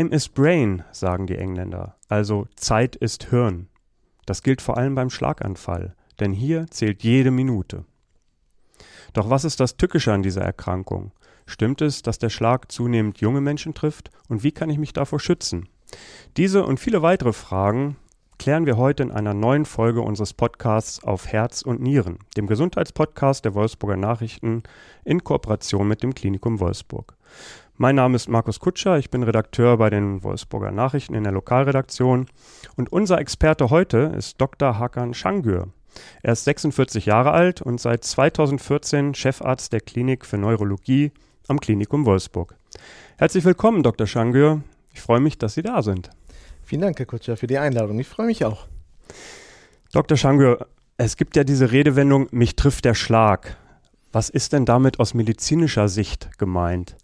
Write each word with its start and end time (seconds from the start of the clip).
Time 0.00 0.14
is 0.16 0.30
Brain, 0.30 0.82
sagen 0.92 1.26
die 1.26 1.36
Engländer, 1.36 1.94
also 2.08 2.48
Zeit 2.56 2.96
ist 2.96 3.24
Hirn. 3.28 3.68
Das 4.24 4.42
gilt 4.42 4.62
vor 4.62 4.78
allem 4.78 4.94
beim 4.94 5.10
Schlaganfall, 5.10 5.94
denn 6.20 6.32
hier 6.32 6.68
zählt 6.70 7.02
jede 7.02 7.30
Minute. 7.30 7.84
Doch 9.12 9.28
was 9.28 9.44
ist 9.44 9.60
das 9.60 9.76
Tückische 9.76 10.14
an 10.14 10.22
dieser 10.22 10.40
Erkrankung? 10.40 11.12
Stimmt 11.44 11.82
es, 11.82 12.00
dass 12.00 12.18
der 12.18 12.30
Schlag 12.30 12.72
zunehmend 12.72 13.20
junge 13.20 13.42
Menschen 13.42 13.74
trifft? 13.74 14.10
Und 14.26 14.42
wie 14.42 14.52
kann 14.52 14.70
ich 14.70 14.78
mich 14.78 14.94
davor 14.94 15.20
schützen? 15.20 15.68
Diese 16.38 16.64
und 16.64 16.80
viele 16.80 17.02
weitere 17.02 17.34
Fragen 17.34 17.96
klären 18.38 18.64
wir 18.64 18.78
heute 18.78 19.02
in 19.02 19.10
einer 19.10 19.34
neuen 19.34 19.66
Folge 19.66 20.00
unseres 20.00 20.32
Podcasts 20.32 21.04
auf 21.04 21.26
Herz 21.26 21.60
und 21.60 21.82
Nieren, 21.82 22.20
dem 22.38 22.46
Gesundheitspodcast 22.46 23.44
der 23.44 23.52
Wolfsburger 23.54 23.98
Nachrichten 23.98 24.62
in 25.04 25.22
Kooperation 25.22 25.86
mit 25.86 26.02
dem 26.02 26.14
Klinikum 26.14 26.58
Wolfsburg. 26.58 27.18
Mein 27.82 27.94
Name 27.94 28.16
ist 28.16 28.28
Markus 28.28 28.60
Kutscher, 28.60 28.98
ich 28.98 29.08
bin 29.08 29.22
Redakteur 29.22 29.78
bei 29.78 29.88
den 29.88 30.22
Wolfsburger 30.22 30.70
Nachrichten 30.70 31.14
in 31.14 31.24
der 31.24 31.32
Lokalredaktion 31.32 32.26
und 32.76 32.92
unser 32.92 33.18
Experte 33.18 33.70
heute 33.70 34.12
ist 34.18 34.38
Dr. 34.38 34.78
Hakan 34.78 35.14
Şangür. 35.14 35.68
Er 36.22 36.34
ist 36.34 36.44
46 36.44 37.06
Jahre 37.06 37.30
alt 37.30 37.62
und 37.62 37.80
seit 37.80 38.04
2014 38.04 39.14
Chefarzt 39.14 39.72
der 39.72 39.80
Klinik 39.80 40.26
für 40.26 40.36
Neurologie 40.36 41.12
am 41.48 41.58
Klinikum 41.58 42.04
Wolfsburg. 42.04 42.54
Herzlich 43.16 43.46
willkommen, 43.46 43.82
Dr. 43.82 44.06
Şangür. 44.06 44.60
Ich 44.92 45.00
freue 45.00 45.20
mich, 45.20 45.38
dass 45.38 45.54
Sie 45.54 45.62
da 45.62 45.80
sind. 45.80 46.10
Vielen 46.62 46.82
Dank, 46.82 46.98
Herr 46.98 47.06
Kutscher, 47.06 47.38
für 47.38 47.46
die 47.46 47.56
Einladung. 47.56 47.98
Ich 47.98 48.08
freue 48.08 48.26
mich 48.26 48.44
auch. 48.44 48.66
Dr. 49.94 50.18
Şangür, 50.18 50.66
es 50.98 51.16
gibt 51.16 51.34
ja 51.34 51.44
diese 51.44 51.72
Redewendung, 51.72 52.28
mich 52.30 52.56
trifft 52.56 52.84
der 52.84 52.92
Schlag. 52.92 53.56
Was 54.12 54.28
ist 54.28 54.52
denn 54.52 54.64
damit 54.64 54.98
aus 54.98 55.14
medizinischer 55.14 55.88
Sicht 55.88 56.36
gemeint? 56.36 56.96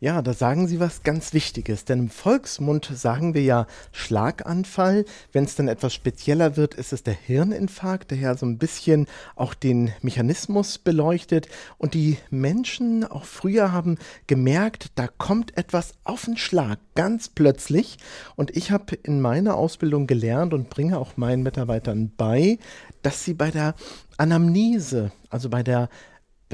Ja, 0.00 0.22
da 0.22 0.32
sagen 0.32 0.66
Sie 0.66 0.80
was 0.80 1.02
ganz 1.02 1.34
Wichtiges, 1.34 1.84
denn 1.84 1.98
im 1.98 2.08
Volksmund 2.08 2.90
sagen 2.94 3.34
wir 3.34 3.42
ja 3.42 3.66
Schlaganfall. 3.92 5.04
Wenn 5.32 5.44
es 5.44 5.56
dann 5.56 5.68
etwas 5.68 5.92
spezieller 5.92 6.56
wird, 6.56 6.74
ist 6.74 6.94
es 6.94 7.02
der 7.02 7.12
Hirninfarkt, 7.12 8.10
der 8.10 8.18
ja 8.18 8.34
so 8.34 8.46
ein 8.46 8.56
bisschen 8.56 9.06
auch 9.36 9.52
den 9.52 9.92
Mechanismus 10.00 10.78
beleuchtet. 10.78 11.48
Und 11.76 11.92
die 11.92 12.16
Menschen 12.30 13.04
auch 13.04 13.24
früher 13.26 13.72
haben 13.72 13.98
gemerkt, 14.26 14.92
da 14.94 15.06
kommt 15.06 15.56
etwas 15.58 15.92
auf 16.04 16.24
den 16.24 16.38
Schlag, 16.38 16.78
ganz 16.94 17.28
plötzlich. 17.28 17.98
Und 18.36 18.56
ich 18.56 18.70
habe 18.70 18.96
in 18.96 19.20
meiner 19.20 19.56
Ausbildung 19.56 20.06
gelernt 20.06 20.54
und 20.54 20.70
bringe 20.70 20.98
auch 20.98 21.18
meinen 21.18 21.42
Mitarbeitern 21.42 22.10
bei, 22.16 22.58
dass 23.02 23.22
sie 23.22 23.34
bei 23.34 23.50
der 23.50 23.74
Anamnese, 24.16 25.12
also 25.28 25.50
bei 25.50 25.62
der 25.62 25.88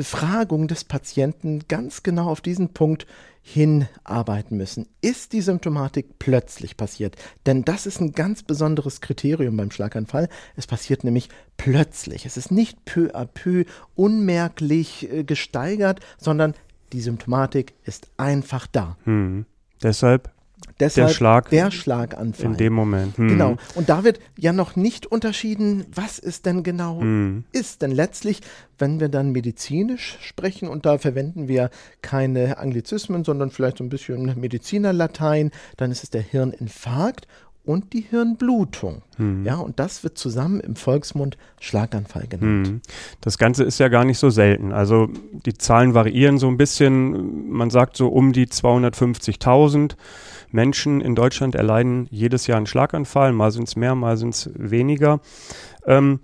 Befragung 0.00 0.66
des 0.66 0.84
Patienten 0.84 1.68
ganz 1.68 2.02
genau 2.02 2.30
auf 2.30 2.40
diesen 2.40 2.70
Punkt 2.70 3.06
hinarbeiten 3.42 4.56
müssen. 4.56 4.88
Ist 5.02 5.34
die 5.34 5.42
Symptomatik 5.42 6.18
plötzlich 6.18 6.78
passiert? 6.78 7.16
Denn 7.44 7.66
das 7.66 7.84
ist 7.84 8.00
ein 8.00 8.12
ganz 8.12 8.42
besonderes 8.42 9.02
Kriterium 9.02 9.58
beim 9.58 9.70
Schlaganfall. 9.70 10.30
Es 10.56 10.66
passiert 10.66 11.04
nämlich 11.04 11.28
plötzlich. 11.58 12.24
Es 12.24 12.38
ist 12.38 12.50
nicht 12.50 12.82
peu 12.86 13.14
à 13.14 13.26
peu 13.26 13.66
unmerklich 13.94 15.12
äh, 15.12 15.22
gesteigert, 15.22 16.00
sondern 16.16 16.54
die 16.94 17.02
Symptomatik 17.02 17.74
ist 17.84 18.08
einfach 18.16 18.66
da. 18.66 18.96
Hm. 19.04 19.44
Deshalb 19.82 20.30
Deshalb 20.78 21.08
der, 21.08 21.14
Schlag 21.14 21.50
der 21.50 21.70
Schlaganfall. 21.70 22.46
In 22.46 22.56
dem 22.56 22.72
Moment. 22.72 23.18
Hm. 23.18 23.28
Genau. 23.28 23.56
Und 23.74 23.88
da 23.88 24.02
wird 24.02 24.18
ja 24.38 24.52
noch 24.52 24.76
nicht 24.76 25.06
unterschieden, 25.06 25.84
was 25.94 26.18
es 26.18 26.42
denn 26.42 26.62
genau 26.62 27.00
hm. 27.00 27.44
ist. 27.52 27.82
Denn 27.82 27.90
letztlich, 27.90 28.40
wenn 28.78 28.98
wir 28.98 29.08
dann 29.08 29.32
medizinisch 29.32 30.18
sprechen, 30.22 30.68
und 30.68 30.86
da 30.86 30.98
verwenden 30.98 31.48
wir 31.48 31.70
keine 32.02 32.58
Anglizismen, 32.58 33.24
sondern 33.24 33.50
vielleicht 33.50 33.78
so 33.78 33.84
ein 33.84 33.90
bisschen 33.90 34.40
Medizinerlatein, 34.40 35.50
dann 35.76 35.90
ist 35.90 36.02
es 36.02 36.10
der 36.10 36.22
Hirninfarkt 36.22 37.26
und 37.64 37.92
die 37.92 38.00
Hirnblutung. 38.00 39.02
Hm. 39.16 39.44
Ja, 39.44 39.56
und 39.56 39.78
das 39.78 40.02
wird 40.02 40.16
zusammen 40.16 40.60
im 40.60 40.76
Volksmund 40.76 41.36
Schlaganfall 41.60 42.26
genannt. 42.26 42.68
Hm. 42.68 42.80
Das 43.20 43.36
Ganze 43.36 43.64
ist 43.64 43.78
ja 43.78 43.88
gar 43.88 44.04
nicht 44.04 44.18
so 44.18 44.30
selten. 44.30 44.72
Also 44.72 45.08
die 45.44 45.54
Zahlen 45.54 45.94
variieren 45.94 46.38
so 46.38 46.48
ein 46.48 46.56
bisschen. 46.56 47.50
Man 47.50 47.70
sagt 47.70 47.96
so 47.96 48.08
um 48.08 48.32
die 48.32 48.46
250.000. 48.46 49.92
Menschen 50.50 51.00
in 51.00 51.14
Deutschland 51.14 51.54
erleiden 51.54 52.06
jedes 52.10 52.46
Jahr 52.46 52.56
einen 52.56 52.66
Schlaganfall, 52.66 53.32
mal 53.32 53.50
sind 53.50 53.68
es 53.68 53.76
mehr, 53.76 53.94
mal 53.94 54.16
sind 54.16 54.34
es 54.34 54.50
weniger. 54.54 55.20
Ähm, 55.86 56.20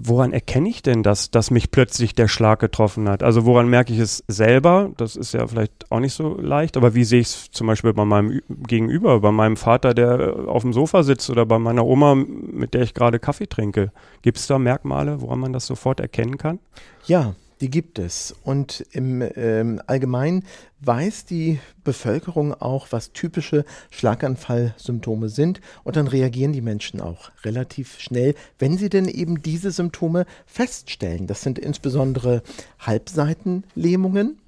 woran 0.00 0.32
erkenne 0.32 0.68
ich 0.68 0.82
denn, 0.82 1.02
dass, 1.02 1.30
dass 1.30 1.50
mich 1.50 1.70
plötzlich 1.70 2.14
der 2.14 2.28
Schlag 2.28 2.60
getroffen 2.60 3.08
hat? 3.08 3.22
Also 3.22 3.46
woran 3.46 3.68
merke 3.68 3.92
ich 3.92 3.98
es 3.98 4.24
selber? 4.28 4.90
Das 4.96 5.16
ist 5.16 5.34
ja 5.34 5.46
vielleicht 5.46 5.90
auch 5.90 6.00
nicht 6.00 6.14
so 6.14 6.38
leicht, 6.40 6.76
aber 6.76 6.94
wie 6.94 7.04
sehe 7.04 7.20
ich 7.20 7.28
es 7.28 7.50
zum 7.50 7.66
Beispiel 7.66 7.92
bei 7.92 8.04
meinem 8.04 8.40
Gegenüber, 8.48 9.20
bei 9.20 9.32
meinem 9.32 9.56
Vater, 9.56 9.94
der 9.94 10.48
auf 10.48 10.62
dem 10.62 10.72
Sofa 10.72 11.02
sitzt 11.02 11.30
oder 11.30 11.46
bei 11.46 11.58
meiner 11.58 11.84
Oma, 11.84 12.14
mit 12.14 12.74
der 12.74 12.82
ich 12.82 12.94
gerade 12.94 13.18
Kaffee 13.18 13.46
trinke? 13.46 13.92
Gibt 14.22 14.38
es 14.38 14.46
da 14.46 14.58
Merkmale, 14.58 15.20
woran 15.20 15.40
man 15.40 15.52
das 15.52 15.66
sofort 15.66 16.00
erkennen 16.00 16.38
kann? 16.38 16.60
Ja, 17.06 17.34
die 17.60 17.70
gibt 17.70 17.98
es. 17.98 18.34
Und 18.44 18.84
im 18.92 19.22
ähm, 19.36 19.80
Allgemeinen 19.86 20.44
weiß 20.80 21.24
die 21.24 21.58
Bevölkerung 21.84 22.54
auch, 22.54 22.88
was 22.90 23.12
typische 23.12 23.64
Schlaganfallsymptome 23.90 25.28
sind. 25.28 25.60
Und 25.84 25.96
dann 25.96 26.06
reagieren 26.06 26.52
die 26.52 26.60
Menschen 26.60 27.00
auch 27.00 27.30
relativ 27.44 27.98
schnell, 27.98 28.34
wenn 28.58 28.78
sie 28.78 28.88
denn 28.88 29.08
eben 29.08 29.42
diese 29.42 29.70
Symptome 29.70 30.26
feststellen. 30.46 31.26
Das 31.26 31.42
sind 31.42 31.58
insbesondere 31.58 32.42
Halbseitenlähmungen, 32.78 34.38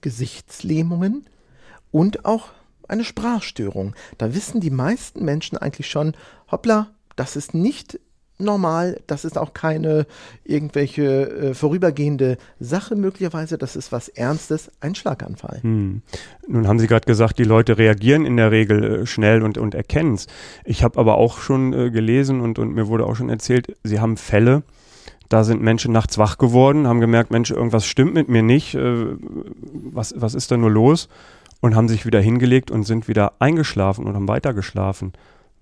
Gesichtslähmungen 0.00 1.26
und 1.90 2.24
auch 2.24 2.48
eine 2.88 3.04
Sprachstörung. 3.04 3.94
Da 4.18 4.34
wissen 4.34 4.60
die 4.60 4.70
meisten 4.70 5.24
Menschen 5.24 5.58
eigentlich 5.58 5.88
schon, 5.88 6.14
hoppla, 6.50 6.90
das 7.16 7.36
ist 7.36 7.54
nicht 7.54 8.00
normal, 8.40 9.00
das 9.06 9.24
ist 9.24 9.38
auch 9.38 9.52
keine 9.54 10.06
irgendwelche 10.44 11.30
äh, 11.30 11.54
vorübergehende 11.54 12.38
Sache 12.58 12.96
möglicherweise, 12.96 13.58
das 13.58 13.76
ist 13.76 13.92
was 13.92 14.08
Ernstes, 14.08 14.70
ein 14.80 14.94
Schlaganfall. 14.94 15.58
Hm. 15.62 16.02
Nun 16.48 16.68
haben 16.68 16.78
Sie 16.78 16.86
gerade 16.86 17.06
gesagt, 17.06 17.38
die 17.38 17.44
Leute 17.44 17.78
reagieren 17.78 18.26
in 18.26 18.36
der 18.36 18.50
Regel 18.50 19.02
äh, 19.02 19.06
schnell 19.06 19.42
und, 19.42 19.58
und 19.58 19.74
erkennen 19.74 20.14
es. 20.14 20.26
Ich 20.64 20.82
habe 20.82 20.98
aber 20.98 21.16
auch 21.16 21.38
schon 21.38 21.72
äh, 21.72 21.90
gelesen 21.90 22.40
und, 22.40 22.58
und 22.58 22.74
mir 22.74 22.88
wurde 22.88 23.06
auch 23.06 23.16
schon 23.16 23.28
erzählt, 23.28 23.76
Sie 23.82 24.00
haben 24.00 24.16
Fälle, 24.16 24.62
da 25.30 25.44
sind 25.44 25.62
Menschen 25.62 25.92
nachts 25.92 26.18
wach 26.18 26.38
geworden, 26.38 26.88
haben 26.88 27.00
gemerkt, 27.00 27.30
Mensch, 27.30 27.50
irgendwas 27.52 27.86
stimmt 27.86 28.14
mit 28.14 28.28
mir 28.28 28.42
nicht, 28.42 28.74
äh, 28.74 29.06
was, 29.72 30.12
was 30.16 30.34
ist 30.34 30.50
da 30.50 30.56
nur 30.56 30.70
los? 30.70 31.08
Und 31.62 31.76
haben 31.76 31.88
sich 31.88 32.06
wieder 32.06 32.20
hingelegt 32.20 32.70
und 32.70 32.84
sind 32.84 33.06
wieder 33.06 33.34
eingeschlafen 33.38 34.06
und 34.06 34.14
haben 34.14 34.28
weitergeschlafen. 34.28 35.12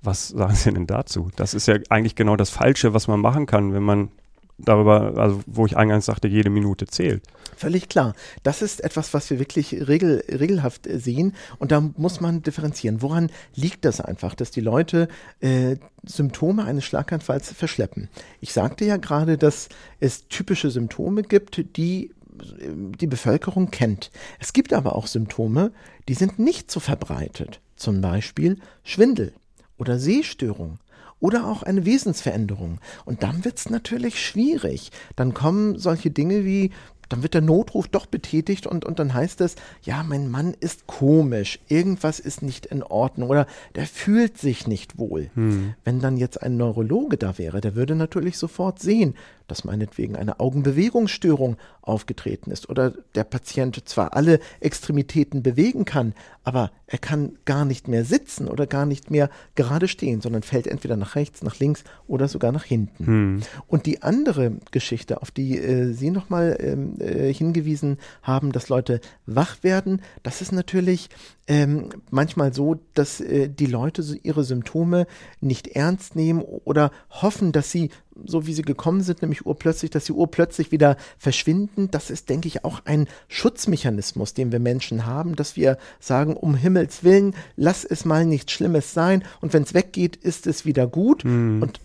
Was 0.09 0.29
sagen 0.29 0.55
Sie 0.55 0.73
denn 0.73 0.87
dazu? 0.87 1.29
Das 1.37 1.53
ist 1.53 1.69
ja 1.69 1.77
eigentlich 1.91 2.15
genau 2.15 2.35
das 2.35 2.49
Falsche, 2.49 2.95
was 2.95 3.09
man 3.09 3.21
machen 3.21 3.45
kann, 3.45 3.75
wenn 3.75 3.83
man 3.83 4.09
darüber, 4.57 5.19
also 5.19 5.43
wo 5.47 5.67
ich 5.67 5.77
eingangs 5.77 6.07
sagte, 6.07 6.29
jede 6.29 6.49
Minute 6.49 6.87
zählt. 6.87 7.23
Völlig 7.55 7.91
klar. 7.91 8.15
Das 8.43 8.63
ist 8.63 8.83
etwas, 8.83 9.13
was 9.13 9.29
wir 9.29 9.39
wirklich 9.39 9.87
regel, 9.87 10.25
regelhaft 10.31 10.87
äh, 10.87 10.99
sehen 10.99 11.35
und 11.59 11.73
da 11.73 11.83
muss 11.99 12.23
man 12.23 12.43
differenzieren. 12.43 13.03
Woran 13.03 13.31
liegt 13.55 13.85
das 13.85 14.01
einfach, 14.01 14.35
dass 14.35 14.51
die 14.51 14.63
Leute 14.63 15.09
äh, 15.41 15.77
Symptome 16.07 16.65
eines 16.65 16.87
Schlaganfalls 16.87 17.53
verschleppen? 17.53 18.09
Ich 18.41 18.55
sagte 18.55 18.87
ja 18.87 18.97
gerade, 18.97 19.37
dass 19.37 19.69
es 20.01 20.27
typische 20.29 20.71
Symptome 20.71 21.23
gibt, 21.23 21.77
die 21.77 22.13
die 22.41 23.09
Bevölkerung 23.09 23.71
kennt. 23.73 24.11
Es 24.39 24.55
gibt 24.55 24.73
aber 24.73 24.95
auch 24.95 25.07
Symptome, 25.09 25.73
die 26.09 26.15
sind 26.15 26.39
nicht 26.39 26.71
so 26.71 26.79
verbreitet. 26.79 27.61
Zum 27.77 28.01
Beispiel 28.01 28.59
Schwindel 28.85 29.35
oder 29.79 29.99
Sehstörung 29.99 30.79
oder 31.21 31.47
auch 31.47 31.63
eine 31.63 31.85
Wesensveränderung. 31.85 32.79
Und 33.05 33.23
dann 33.23 33.45
wird 33.45 33.59
es 33.59 33.71
natürlich 33.71 34.25
schwierig. 34.25 34.93
Dann 35.17 35.35
kommen 35.35 35.79
solche 35.79 36.11
Dinge 36.11 36.45
wie 36.45 36.71
dann 37.09 37.23
wird 37.23 37.35
der 37.35 37.41
Notruf 37.41 37.89
doch 37.89 38.07
betätigt 38.07 38.67
und, 38.67 38.85
und 38.85 38.99
dann 38.99 39.15
heißt 39.15 39.41
es, 39.41 39.57
ja, 39.83 40.03
mein 40.03 40.31
Mann 40.31 40.55
ist 40.59 40.87
komisch, 40.87 41.59
irgendwas 41.69 42.21
ist 42.21 42.43
nicht 42.43 42.67
in 42.67 42.83
Ordnung 42.83 43.31
oder 43.31 43.47
der 43.75 43.87
fühlt 43.87 44.39
sich 44.39 44.67
nicht 44.67 44.99
wohl. 44.99 45.31
Hm. 45.35 45.75
Wenn 45.85 46.01
dann 46.01 46.17
jetzt 46.17 46.43
ein 46.43 46.57
Neurologe 46.57 47.17
da 47.17 47.39
wäre, 47.39 47.61
der 47.61 47.75
würde 47.75 47.95
natürlich 47.95 48.37
sofort 48.37 48.81
sehen, 48.81 49.15
dass 49.49 49.65
meinetwegen 49.65 50.15
eine 50.15 50.39
Augenbewegungsstörung 50.39 51.57
aufgetreten 51.83 52.51
ist 52.51 52.69
oder 52.69 52.93
der 53.15 53.25
Patient 53.25 53.89
zwar 53.89 54.15
alle 54.15 54.39
Extremitäten 54.61 55.43
bewegen 55.43 55.85
kann, 55.85 56.15
aber 56.45 56.71
er 56.87 56.99
kann 56.99 57.39
gar 57.45 57.65
nicht 57.65 57.89
mehr 57.89 58.05
sitzen 58.05 58.49
oder 58.49 58.67
gar 58.67 58.87
nicht 58.87 59.11
mehr 59.11 59.31
gerade 59.55 59.89
stehen, 59.89 60.21
sondern 60.21 60.43
fällt 60.43 60.67
entweder 60.67 60.97
nach 60.97 61.17
rechts, 61.17 61.43
nach 61.43 61.59
links 61.59 61.85
oder 62.07 62.29
sogar 62.29 62.53
nach 62.53 62.65
hinten. 62.65 63.07
Hm. 63.07 63.41
Und 63.67 63.87
die 63.87 64.03
andere 64.03 64.53
Geschichte, 64.71 65.21
auf 65.21 65.31
die 65.31 65.59
äh, 65.59 65.93
Sie 65.93 66.11
nochmal 66.11 66.57
ähm, 66.61 67.01
äh, 67.01 67.33
hingewiesen 67.33 67.99
haben, 68.23 68.53
dass 68.53 68.69
Leute 68.69 69.01
wach 69.27 69.63
werden, 69.63 70.03
das 70.23 70.41
ist 70.41 70.53
natürlich 70.53 71.09
ähm, 71.47 71.89
manchmal 72.11 72.53
so, 72.53 72.77
dass 72.95 73.21
äh, 73.21 73.49
die 73.49 73.67
Leute 73.67 74.05
ihre 74.23 74.45
Symptome 74.45 75.07
nicht 75.41 75.69
ernst 75.69 76.15
nehmen 76.15 76.43
oder 76.43 76.91
hoffen, 77.11 77.53
dass 77.53 77.71
sie 77.71 77.91
so 78.25 78.47
wie 78.47 78.53
sie 78.53 78.63
gekommen 78.63 79.03
sind, 79.03 79.23
nämlich 79.23 79.47
urplötzlich, 79.47 79.91
dass 79.91 80.07
sie 80.07 80.13
urplötzlich 80.13 80.73
wieder 80.73 80.97
verschwinden. 81.19 81.91
Das 81.91 82.11
ist, 82.11 82.29
denke 82.29 82.49
ich, 82.49 82.65
auch 82.65 82.81
ein 82.85 83.07
Schutzmechanismus, 83.29 84.35
den 84.35 84.53
wir 84.53 84.61
Menschen 84.61 85.07
haben, 85.07 85.37
dass 85.37 85.57
wir 85.57 85.79
sagen, 86.01 86.37
um 86.37 86.55
Himmels 86.55 87.05
Willen, 87.05 87.35
lass 87.57 87.85
es 87.85 88.05
mal 88.05 88.25
nichts 88.25 88.53
Schlimmes 88.53 88.93
sein 88.93 89.25
und 89.41 89.53
wenn 89.53 89.63
es 89.63 89.75
weggeht, 89.75 90.17
ist 90.17 90.47
es 90.47 90.65
wieder 90.65 90.87
gut. 90.87 91.25
Mhm. 91.25 91.63
Und 91.63 91.81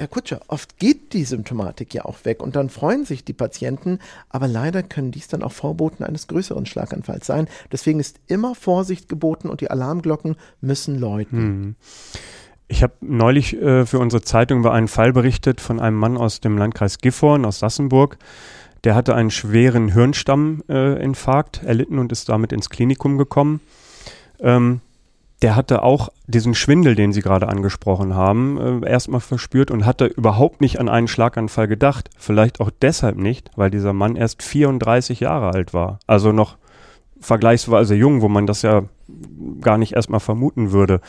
Herr 0.00 0.08
Kutscher, 0.08 0.40
oft 0.48 0.78
geht 0.78 1.12
die 1.12 1.24
Symptomatik 1.24 1.92
ja 1.92 2.06
auch 2.06 2.24
weg 2.24 2.42
und 2.42 2.56
dann 2.56 2.70
freuen 2.70 3.04
sich 3.04 3.22
die 3.22 3.34
Patienten, 3.34 3.98
aber 4.30 4.48
leider 4.48 4.82
können 4.82 5.10
dies 5.10 5.28
dann 5.28 5.42
auch 5.42 5.52
Vorboten 5.52 6.04
eines 6.04 6.26
größeren 6.26 6.64
Schlaganfalls 6.64 7.26
sein. 7.26 7.48
Deswegen 7.70 8.00
ist 8.00 8.18
immer 8.26 8.54
Vorsicht 8.54 9.10
geboten 9.10 9.50
und 9.50 9.60
die 9.60 9.70
Alarmglocken 9.70 10.36
müssen 10.62 10.98
läuten. 10.98 11.38
Hm. 11.38 11.76
Ich 12.70 12.84
habe 12.84 12.94
neulich 13.00 13.60
äh, 13.60 13.84
für 13.84 13.98
unsere 13.98 14.22
Zeitung 14.22 14.60
über 14.60 14.72
einen 14.72 14.86
Fall 14.86 15.12
berichtet 15.12 15.60
von 15.60 15.80
einem 15.80 15.96
Mann 15.96 16.16
aus 16.16 16.40
dem 16.40 16.56
Landkreis 16.56 16.98
Gifhorn 16.98 17.44
aus 17.44 17.58
Sassenburg. 17.58 18.16
Der 18.84 18.94
hatte 18.94 19.16
einen 19.16 19.32
schweren 19.32 19.88
Hirnstamminfarkt 19.88 21.64
äh, 21.64 21.66
erlitten 21.66 21.98
und 21.98 22.12
ist 22.12 22.28
damit 22.28 22.52
ins 22.52 22.70
Klinikum 22.70 23.18
gekommen. 23.18 23.60
Ähm, 24.38 24.82
der 25.42 25.56
hatte 25.56 25.82
auch 25.82 26.10
diesen 26.28 26.54
Schwindel, 26.54 26.94
den 26.94 27.12
Sie 27.12 27.22
gerade 27.22 27.48
angesprochen 27.48 28.14
haben, 28.14 28.84
äh, 28.84 28.88
erstmal 28.88 29.20
verspürt 29.20 29.72
und 29.72 29.84
hatte 29.84 30.06
überhaupt 30.06 30.60
nicht 30.60 30.78
an 30.78 30.88
einen 30.88 31.08
Schlaganfall 31.08 31.66
gedacht. 31.66 32.08
Vielleicht 32.18 32.60
auch 32.60 32.70
deshalb 32.80 33.16
nicht, 33.16 33.50
weil 33.56 33.72
dieser 33.72 33.92
Mann 33.92 34.14
erst 34.14 34.44
34 34.44 35.18
Jahre 35.18 35.52
alt 35.52 35.74
war. 35.74 35.98
Also 36.06 36.30
noch 36.30 36.56
vergleichsweise 37.20 37.96
jung, 37.96 38.22
wo 38.22 38.28
man 38.28 38.46
das 38.46 38.62
ja 38.62 38.84
gar 39.60 39.76
nicht 39.76 39.94
erstmal 39.94 40.20
vermuten 40.20 40.70
würde. 40.70 41.00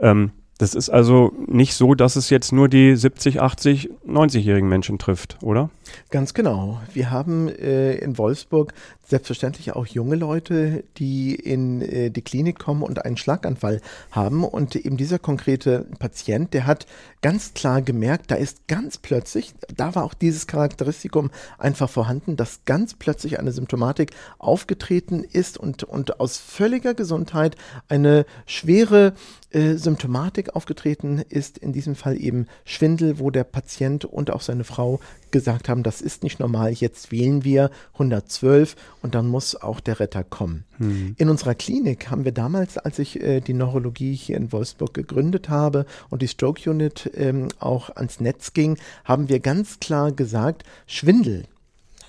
Ähm, 0.00 0.32
das 0.58 0.74
ist 0.74 0.88
also 0.88 1.32
nicht 1.46 1.74
so, 1.74 1.94
dass 1.94 2.16
es 2.16 2.30
jetzt 2.30 2.52
nur 2.52 2.68
die 2.68 2.94
70, 2.94 3.40
80, 3.40 3.90
90-jährigen 4.06 4.68
Menschen 4.68 4.98
trifft, 4.98 5.38
oder? 5.42 5.70
Ganz 6.10 6.32
genau. 6.32 6.80
Wir 6.92 7.10
haben 7.10 7.48
äh, 7.48 7.94
in 7.96 8.18
Wolfsburg 8.18 8.72
selbstverständlich 9.06 9.72
auch 9.72 9.86
junge 9.86 10.16
Leute, 10.16 10.84
die 10.96 11.34
in 11.34 11.82
äh, 11.82 12.10
die 12.10 12.22
Klinik 12.22 12.58
kommen 12.58 12.82
und 12.82 13.04
einen 13.04 13.16
Schlaganfall 13.16 13.80
haben. 14.10 14.44
Und 14.44 14.76
eben 14.76 14.96
dieser 14.96 15.18
konkrete 15.18 15.86
Patient, 15.98 16.54
der 16.54 16.66
hat 16.66 16.86
ganz 17.22 17.54
klar 17.54 17.82
gemerkt, 17.82 18.30
da 18.30 18.34
ist 18.34 18.66
ganz 18.68 18.98
plötzlich, 18.98 19.54
da 19.74 19.94
war 19.94 20.04
auch 20.04 20.14
dieses 20.14 20.46
Charakteristikum 20.46 21.30
einfach 21.58 21.88
vorhanden, 21.88 22.36
dass 22.36 22.64
ganz 22.64 22.94
plötzlich 22.94 23.38
eine 23.38 23.52
Symptomatik 23.52 24.10
aufgetreten 24.38 25.24
ist 25.24 25.58
und, 25.58 25.84
und 25.84 26.20
aus 26.20 26.38
völliger 26.38 26.94
Gesundheit 26.94 27.56
eine 27.88 28.26
schwere 28.46 29.14
äh, 29.50 29.74
Symptomatik 29.76 30.56
aufgetreten 30.56 31.24
ist, 31.28 31.58
in 31.58 31.72
diesem 31.72 31.94
Fall 31.94 32.20
eben 32.20 32.46
Schwindel, 32.64 33.18
wo 33.18 33.30
der 33.30 33.44
Patient 33.44 34.04
und 34.04 34.30
auch 34.30 34.40
seine 34.40 34.64
Frau 34.64 35.00
gesagt 35.34 35.68
haben, 35.68 35.82
das 35.82 36.00
ist 36.00 36.22
nicht 36.22 36.38
normal, 36.38 36.72
jetzt 36.72 37.10
wählen 37.10 37.42
wir 37.42 37.72
112 37.94 38.76
und 39.02 39.16
dann 39.16 39.26
muss 39.26 39.56
auch 39.56 39.80
der 39.80 39.98
Retter 39.98 40.22
kommen. 40.22 40.62
Mhm. 40.78 41.16
In 41.18 41.28
unserer 41.28 41.56
Klinik 41.56 42.08
haben 42.08 42.24
wir 42.24 42.30
damals, 42.30 42.78
als 42.78 43.00
ich 43.00 43.20
äh, 43.20 43.40
die 43.40 43.52
Neurologie 43.52 44.14
hier 44.14 44.36
in 44.36 44.52
Wolfsburg 44.52 44.94
gegründet 44.94 45.48
habe 45.48 45.86
und 46.08 46.22
die 46.22 46.28
Stroke 46.28 46.70
Unit 46.70 47.10
ähm, 47.16 47.48
auch 47.58 47.90
ans 47.96 48.20
Netz 48.20 48.52
ging, 48.52 48.78
haben 49.02 49.28
wir 49.28 49.40
ganz 49.40 49.80
klar 49.80 50.12
gesagt, 50.12 50.62
Schwindel 50.86 51.46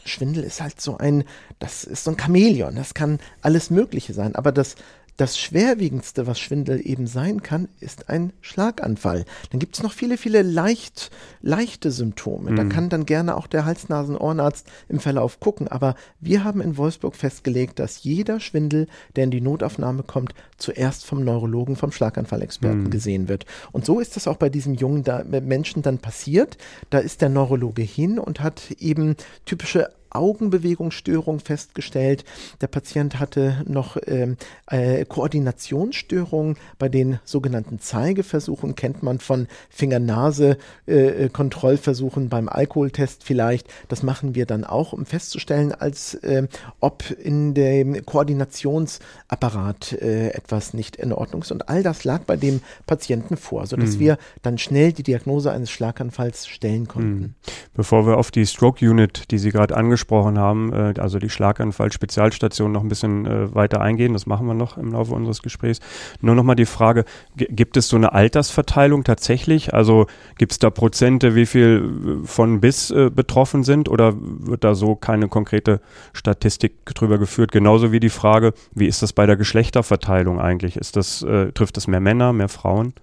Schwindel 0.07 0.43
ist 0.43 0.61
halt 0.61 0.79
so 0.79 0.99
ein, 0.99 1.23
das 1.57 1.83
ist 1.83 2.03
so 2.03 2.11
ein 2.11 2.19
Chamäleon, 2.19 2.75
das 2.75 2.93
kann 2.93 3.17
alles 3.41 3.71
Mögliche 3.71 4.13
sein, 4.13 4.35
aber 4.35 4.51
das 4.51 4.75
das 5.17 5.37
Schwerwiegendste, 5.37 6.27
was 6.27 6.39
Schwindel 6.39 6.85
eben 6.85 7.07
sein 7.07 7.41
kann, 7.41 7.69
ist 7.79 8.09
ein 8.09 8.33
Schlaganfall. 8.41 9.23
Dann 9.49 9.59
gibt 9.59 9.75
es 9.75 9.83
noch 9.83 9.93
viele, 9.93 10.17
viele 10.17 10.41
leicht, 10.41 11.09
leichte 11.41 11.91
Symptome. 11.91 12.51
Mhm. 12.51 12.55
Da 12.57 12.63
kann 12.65 12.89
dann 12.89 13.05
gerne 13.05 13.37
auch 13.37 13.47
der 13.47 13.65
Hals-Nasen-Ohrenarzt 13.65 14.67
im 14.89 14.99
Verlauf 14.99 15.39
gucken. 15.39 15.69
Aber 15.69 15.95
wir 16.19 16.43
haben 16.43 16.59
in 16.59 16.75
Wolfsburg 16.75 17.15
festgelegt, 17.15 17.79
dass 17.79 18.03
jeder 18.03 18.41
Schwindel, 18.41 18.87
der 19.15 19.23
in 19.23 19.31
die 19.31 19.41
Notaufnahme 19.41 20.03
kommt, 20.03 20.33
zuerst 20.57 21.05
vom 21.05 21.23
Neurologen, 21.23 21.77
vom 21.77 21.93
Schlaganfallexperten 21.93 22.83
mhm. 22.83 22.89
gesehen 22.89 23.29
wird. 23.29 23.45
Und 23.71 23.85
so 23.85 24.01
ist 24.01 24.17
das 24.17 24.27
auch 24.27 24.37
bei 24.37 24.49
diesem 24.49 24.73
jungen 24.73 25.03
da 25.03 25.23
Menschen 25.23 25.81
dann 25.81 25.99
passiert. 25.99 26.57
Da 26.89 26.99
ist 26.99 27.21
der 27.21 27.29
Neurologe 27.29 27.83
hin 27.83 28.19
und 28.19 28.41
hat 28.41 28.71
eben 28.79 29.15
typische 29.45 29.89
Augenbewegungsstörung 30.15 31.39
festgestellt. 31.39 32.25
Der 32.61 32.67
Patient 32.67 33.19
hatte 33.19 33.63
noch 33.67 33.97
ähm, 34.07 34.37
äh, 34.67 35.03
Koordinationsstörungen 35.05 36.57
bei 36.79 36.89
den 36.89 37.19
sogenannten 37.23 37.79
Zeigeversuchen, 37.79 38.73
kennt 38.75 39.03
man 39.03 39.19
von 39.19 39.45
Finger-Nase-Kontrollversuchen 39.69 42.25
äh, 42.25 42.29
beim 42.29 42.49
Alkoholtest 42.49 43.23
vielleicht. 43.23 43.67
Das 43.87 44.03
machen 44.03 44.35
wir 44.35 44.45
dann 44.45 44.63
auch, 44.63 44.93
um 44.93 45.05
festzustellen, 45.05 45.73
als 45.73 46.13
äh, 46.15 46.47
ob 46.79 47.11
in 47.11 47.53
dem 47.53 48.05
Koordinationsapparat 48.05 49.93
äh, 49.93 50.29
etwas 50.29 50.73
nicht 50.73 50.95
in 50.95 51.13
Ordnung 51.13 51.43
ist. 51.43 51.51
Und 51.51 51.69
all 51.69 51.83
das 51.83 52.03
lag 52.03 52.23
bei 52.23 52.37
dem 52.37 52.61
Patienten 52.87 53.37
vor, 53.37 53.67
sodass 53.67 53.95
mhm. 53.95 53.99
wir 53.99 54.17
dann 54.41 54.57
schnell 54.57 54.93
die 54.93 55.03
Diagnose 55.03 55.51
eines 55.51 55.69
Schlaganfalls 55.69 56.47
stellen 56.47 56.87
konnten. 56.87 57.19
Mhm. 57.19 57.35
Bevor 57.73 58.07
wir 58.07 58.17
auf 58.17 58.31
die 58.31 58.45
Stroke 58.45 58.89
Unit, 58.89 59.31
die 59.31 59.37
Sie 59.37 59.51
gerade 59.51 59.75
angesprochen 59.75 60.04
angesprochen 60.05 60.39
haben, 60.39 60.73
äh, 60.73 60.93
also 60.99 61.19
die 61.19 61.29
Schlaganfall-Spezialstation 61.29 62.71
noch 62.71 62.81
ein 62.81 62.87
bisschen 62.87 63.25
äh, 63.25 63.53
weiter 63.53 63.81
eingehen. 63.81 64.13
Das 64.13 64.25
machen 64.25 64.47
wir 64.47 64.53
noch 64.53 64.77
im 64.77 64.91
Laufe 64.91 65.13
unseres 65.13 65.41
Gesprächs. 65.41 65.79
Nur 66.21 66.35
noch 66.35 66.43
mal 66.43 66.55
die 66.55 66.65
Frage, 66.65 67.05
gibt 67.35 67.77
es 67.77 67.89
so 67.89 67.95
eine 67.95 68.13
Altersverteilung 68.13 69.03
tatsächlich? 69.03 69.73
Also 69.73 70.07
gibt 70.37 70.51
es 70.51 70.59
da 70.59 70.69
Prozente, 70.69 71.35
wie 71.35 71.45
viel 71.45 72.21
äh, 72.23 72.27
von 72.27 72.61
bis 72.61 72.91
äh, 72.91 73.09
betroffen 73.09 73.63
sind 73.63 73.89
oder 73.89 74.13
wird 74.15 74.63
da 74.63 74.75
so 74.75 74.95
keine 74.95 75.27
konkrete 75.27 75.81
Statistik 76.13 76.85
drüber 76.85 77.17
geführt? 77.17 77.51
Genauso 77.51 77.91
wie 77.91 77.99
die 77.99 78.09
Frage, 78.09 78.53
wie 78.73 78.87
ist 78.87 79.01
das 79.01 79.13
bei 79.13 79.25
der 79.25 79.35
Geschlechterverteilung 79.35 80.39
eigentlich? 80.39 80.77
Ist 80.77 80.95
das, 80.95 81.23
äh, 81.23 81.51
trifft 81.51 81.77
es 81.77 81.87
mehr 81.87 81.99
Männer, 81.99 82.33
mehr 82.33 82.49
Frauen? 82.49 82.93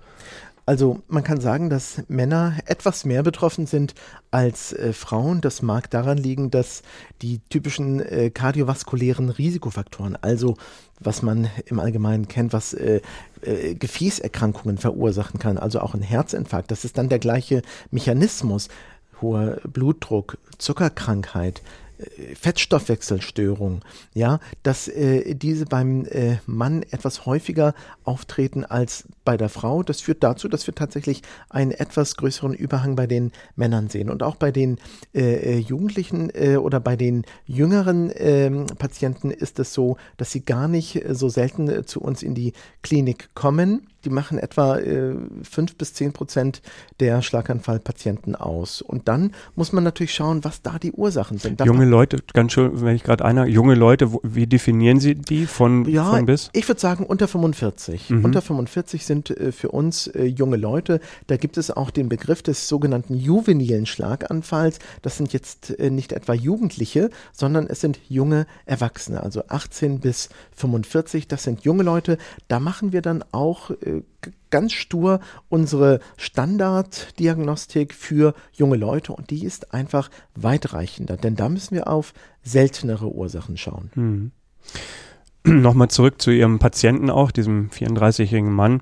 Also 0.65 1.01
man 1.09 1.25
kann 1.25 1.41
sagen, 1.41 1.71
dass 1.71 2.03
Männer 2.09 2.57
etwas 2.67 3.05
mehr 3.05 3.23
betroffen 3.25 3.67
sind 3.67 3.95
als 4.31 4.73
äh, 4.73 4.93
Frauen. 4.93 5.41
Das 5.41 5.61
mag 5.61 5.91
daran 5.91 6.19
liegen, 6.19 6.51
dass 6.51 6.83
die 7.21 7.41
typischen 7.49 8.01
äh, 8.01 8.31
kardiovaskulären 8.31 9.29
Risikofaktoren, 9.29 10.17
also 10.21 10.57
was 11.01 11.23
man 11.23 11.51
im 11.67 11.81
Allgemeinen 11.81 12.29
kennt, 12.29 12.53
was 12.53 12.75
äh, 12.75 13.01
äh, 13.43 13.75
Gefäßerkrankungen 13.75 14.79
verursachen 14.79 15.41
kann, 15.41 15.59
also 15.59 15.81
auch 15.81 15.95
ein 15.95 16.03
Herzinfarkt, 16.03 16.71
das 16.71 16.85
ist 16.85 16.97
dann 16.97 17.09
der 17.09 17.19
gleiche 17.19 17.63
Mechanismus. 17.91 18.69
Hoher 19.21 19.61
Blutdruck, 19.65 20.39
Zuckerkrankheit, 20.59 21.63
Fettstoffwechselstörung, 22.35 23.81
ja, 24.15 24.41
dass 24.63 24.89
äh, 24.89 25.35
diese 25.35 25.67
beim 25.67 26.05
äh, 26.07 26.37
Mann 26.47 26.83
etwas 26.83 27.27
häufiger 27.27 27.75
auftreten 28.05 28.65
als 28.65 29.05
bei 29.25 29.37
der 29.37 29.49
Frau. 29.49 29.83
Das 29.83 30.01
führt 30.01 30.23
dazu, 30.23 30.49
dass 30.49 30.67
wir 30.67 30.75
tatsächlich 30.75 31.23
einen 31.49 31.71
etwas 31.71 32.17
größeren 32.17 32.55
Überhang 32.55 32.97
bei 32.97 33.07
den 33.07 33.33
Männern 33.57 33.89
sehen. 33.89 34.11
Und 34.11 34.23
auch 34.23 34.37
bei 34.37 34.51
den 34.51 34.79
äh, 35.15 35.57
äh 35.57 35.59
Jugendlichen 35.59 36.31
äh, 36.35 36.57
oder 36.57 36.81
bei 36.81 36.97
den 36.97 37.25
jüngeren 37.47 38.11
ähm, 38.15 38.67
Patienten 38.79 39.31
ist 39.31 39.59
es 39.59 39.73
so, 39.73 39.97
dass 40.17 40.33
sie 40.33 40.45
gar 40.45 40.69
nicht 40.69 41.03
so 41.11 41.29
selten 41.29 41.69
äh, 41.69 41.85
zu 41.85 42.01
uns 42.01 42.23
in 42.23 42.35
die 42.35 42.53
Klinik 42.83 43.31
kommen 43.35 43.87
die 44.05 44.11
machen 44.11 44.39
etwa 44.39 44.79
äh, 44.79 45.15
5 45.43 45.77
bis 45.77 45.95
10 45.95 46.13
Prozent 46.13 46.63
der 47.01 47.23
Schlaganfallpatienten 47.23 48.35
aus. 48.35 48.83
Und 48.83 49.09
dann 49.09 49.33
muss 49.55 49.73
man 49.73 49.85
natürlich 49.85 50.15
schauen, 50.15 50.45
was 50.45 50.63
da 50.63 50.79
die 50.79 50.93
Ursachen 50.93 51.39
sind. 51.39 51.61
Da 51.61 51.65
junge 51.65 51.85
Leute, 51.85 52.19
ganz 52.33 52.53
schön, 52.53 52.81
wenn 52.81 52.97
ich 52.97 53.05
gerade 53.05 53.25
einer, 53.25 53.47
junge 53.47 53.75
Leute, 53.75 54.13
wo, 54.13 54.21
wie 54.23 54.47
definieren 54.47 55.01
Sie 55.01 55.15
die 55.15 55.47
von, 55.47 55.89
ja, 55.89 56.11
von 56.11 56.27
bis? 56.27 56.51
Ich 56.53 56.69
würde 56.69 56.81
sagen 56.81 57.05
unter 57.05 57.29
45. 57.29 58.11
Mhm. 58.11 58.25
Unter 58.25 58.43
45 58.43 59.05
sind 59.05 59.31
äh, 59.31 59.53
für 59.53 59.71
uns 59.71 60.07
äh, 60.09 60.25
junge 60.25 60.57
Leute. 60.57 61.01
Da 61.27 61.37
gibt 61.37 61.57
es 61.59 61.71
auch 61.71 61.91
den 61.91 62.09
Begriff 62.09 62.43
des 62.43 62.69
sogenannten 62.69 63.15
juvenilen 63.15 63.87
Schlaganfalls. 63.87 64.79
Das 65.03 65.17
sind 65.17 65.33
jetzt 65.33 65.79
äh, 65.79 65.91
nicht 65.91 66.13
etwa 66.13 66.35
Jugendliche, 66.35 67.11
sondern 67.33 67.67
es 67.67 67.81
sind 67.81 68.01
junge 68.09 68.47
Erwachsene, 68.67 69.23
also 69.23 69.43
18 69.49 70.01
bis 70.01 70.29
45. 70.57 71.29
Das 71.29 71.43
sind 71.43 71.63
junge 71.63 71.83
Leute. 71.83 72.19
Da 72.49 72.61
machen 72.61 72.93
wir 72.93 73.03
dann 73.03 73.25
auch 73.33 73.71
äh, 73.71 73.92
ganz 74.51 74.73
stur 74.73 75.21
unsere 75.49 76.01
Standarddiagnostik 76.17 77.95
für 77.95 78.35
junge 78.53 78.77
Leute 78.77 79.13
und 79.13 79.31
die 79.31 79.45
ist 79.45 79.75
einfach 79.75 80.11
weitreichender, 80.35 81.17
denn 81.17 81.37
da 81.37 81.49
müssen 81.49 81.75
wir 81.75 81.89
auf 81.89 82.13
seltenere 82.43 83.09
Ursachen 83.09 83.57
schauen. 83.57 83.91
Mhm. 83.95 84.33
Nochmal 85.45 85.89
zurück 85.89 86.23
zu 86.23 86.31
Ihrem 86.31 86.61
Patienten 86.61 87.11
auch, 87.11 87.33
diesem 87.33 87.69
34-jährigen 87.71 88.53
Mann. 88.53 88.81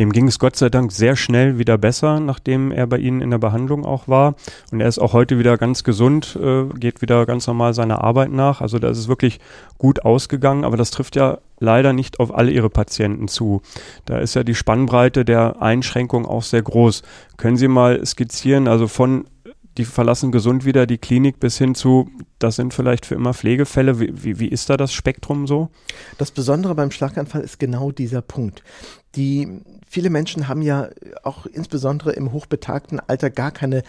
Dem 0.00 0.10
ging 0.10 0.26
es 0.26 0.40
Gott 0.40 0.56
sei 0.56 0.68
Dank 0.68 0.90
sehr 0.90 1.14
schnell 1.14 1.58
wieder 1.58 1.78
besser, 1.78 2.18
nachdem 2.18 2.72
er 2.72 2.88
bei 2.88 2.98
Ihnen 2.98 3.20
in 3.20 3.30
der 3.30 3.38
Behandlung 3.38 3.84
auch 3.84 4.08
war. 4.08 4.34
Und 4.72 4.80
er 4.80 4.88
ist 4.88 4.98
auch 4.98 5.12
heute 5.12 5.38
wieder 5.38 5.56
ganz 5.58 5.84
gesund, 5.84 6.36
äh, 6.42 6.64
geht 6.76 7.02
wieder 7.02 7.24
ganz 7.24 7.46
normal 7.46 7.72
seiner 7.72 8.02
Arbeit 8.02 8.32
nach. 8.32 8.60
Also 8.60 8.80
da 8.80 8.88
ist 8.88 8.98
es 8.98 9.06
wirklich 9.06 9.38
gut 9.78 10.04
ausgegangen, 10.04 10.64
aber 10.64 10.76
das 10.76 10.90
trifft 10.90 11.14
ja 11.14 11.38
leider 11.60 11.92
nicht 11.92 12.18
auf 12.18 12.34
alle 12.34 12.50
Ihre 12.50 12.70
Patienten 12.70 13.28
zu. 13.28 13.62
Da 14.04 14.18
ist 14.18 14.34
ja 14.34 14.42
die 14.42 14.56
Spannbreite 14.56 15.24
der 15.24 15.62
Einschränkung 15.62 16.26
auch 16.26 16.42
sehr 16.42 16.62
groß. 16.62 17.02
Können 17.36 17.56
Sie 17.56 17.68
mal 17.68 18.04
skizzieren, 18.04 18.66
also 18.66 18.88
von 18.88 19.26
die 19.78 19.84
verlassen 19.84 20.32
gesund 20.32 20.64
wieder 20.64 20.86
die 20.86 20.98
Klinik 20.98 21.40
bis 21.40 21.58
hin 21.58 21.74
zu, 21.74 22.10
das 22.38 22.56
sind 22.56 22.74
vielleicht 22.74 23.06
für 23.06 23.14
immer 23.14 23.32
Pflegefälle. 23.32 24.00
Wie, 24.00 24.12
wie, 24.24 24.38
wie 24.38 24.48
ist 24.48 24.68
da 24.68 24.76
das 24.76 24.92
Spektrum 24.92 25.46
so? 25.46 25.70
Das 26.18 26.30
Besondere 26.30 26.74
beim 26.74 26.90
Schlaganfall 26.90 27.42
ist 27.42 27.58
genau 27.58 27.90
dieser 27.90 28.22
Punkt. 28.22 28.62
Die 29.14 29.60
viele 29.88 30.10
Menschen 30.10 30.48
haben 30.48 30.62
ja 30.62 30.88
auch 31.22 31.46
insbesondere 31.46 32.12
im 32.12 32.32
hochbetagten 32.32 33.00
Alter 33.00 33.30
gar 33.30 33.50
keine 33.50 33.82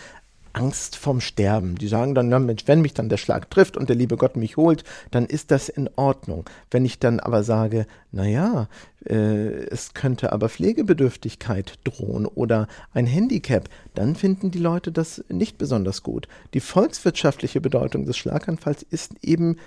Angst 0.53 0.95
vorm 0.95 1.19
Sterben. 1.19 1.75
Die 1.75 1.87
sagen 1.87 2.15
dann, 2.15 2.29
na 2.29 2.39
Mensch, 2.39 2.63
wenn 2.67 2.81
mich 2.81 2.93
dann 2.93 3.09
der 3.09 3.17
Schlag 3.17 3.49
trifft 3.49 3.75
und 3.75 3.89
der 3.89 3.95
liebe 3.95 4.17
Gott 4.17 4.37
mich 4.37 4.55
holt, 4.57 4.83
dann 5.11 5.25
ist 5.25 5.51
das 5.51 5.67
in 5.69 5.89
Ordnung. 5.95 6.45
Wenn 6.71 6.85
ich 6.85 6.99
dann 6.99 7.19
aber 7.19 7.43
sage, 7.43 7.87
na 8.11 8.25
ja, 8.25 8.67
äh, 9.05 9.65
es 9.65 9.93
könnte 9.93 10.31
aber 10.31 10.49
Pflegebedürftigkeit 10.49 11.79
drohen 11.83 12.25
oder 12.25 12.67
ein 12.93 13.07
Handicap, 13.07 13.67
dann 13.95 14.15
finden 14.15 14.51
die 14.51 14.59
Leute 14.59 14.91
das 14.91 15.23
nicht 15.29 15.57
besonders 15.57 16.03
gut. 16.03 16.27
Die 16.53 16.59
volkswirtschaftliche 16.59 17.59
Bedeutung 17.59 18.05
des 18.05 18.17
Schlaganfalls 18.17 18.83
ist 18.83 19.13
eben 19.21 19.57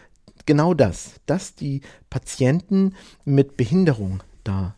genau 0.46 0.74
das, 0.74 1.14
dass 1.26 1.54
die 1.54 1.80
Patienten 2.10 2.94
mit 3.24 3.56
Behinderung 3.56 4.22
da 4.44 4.76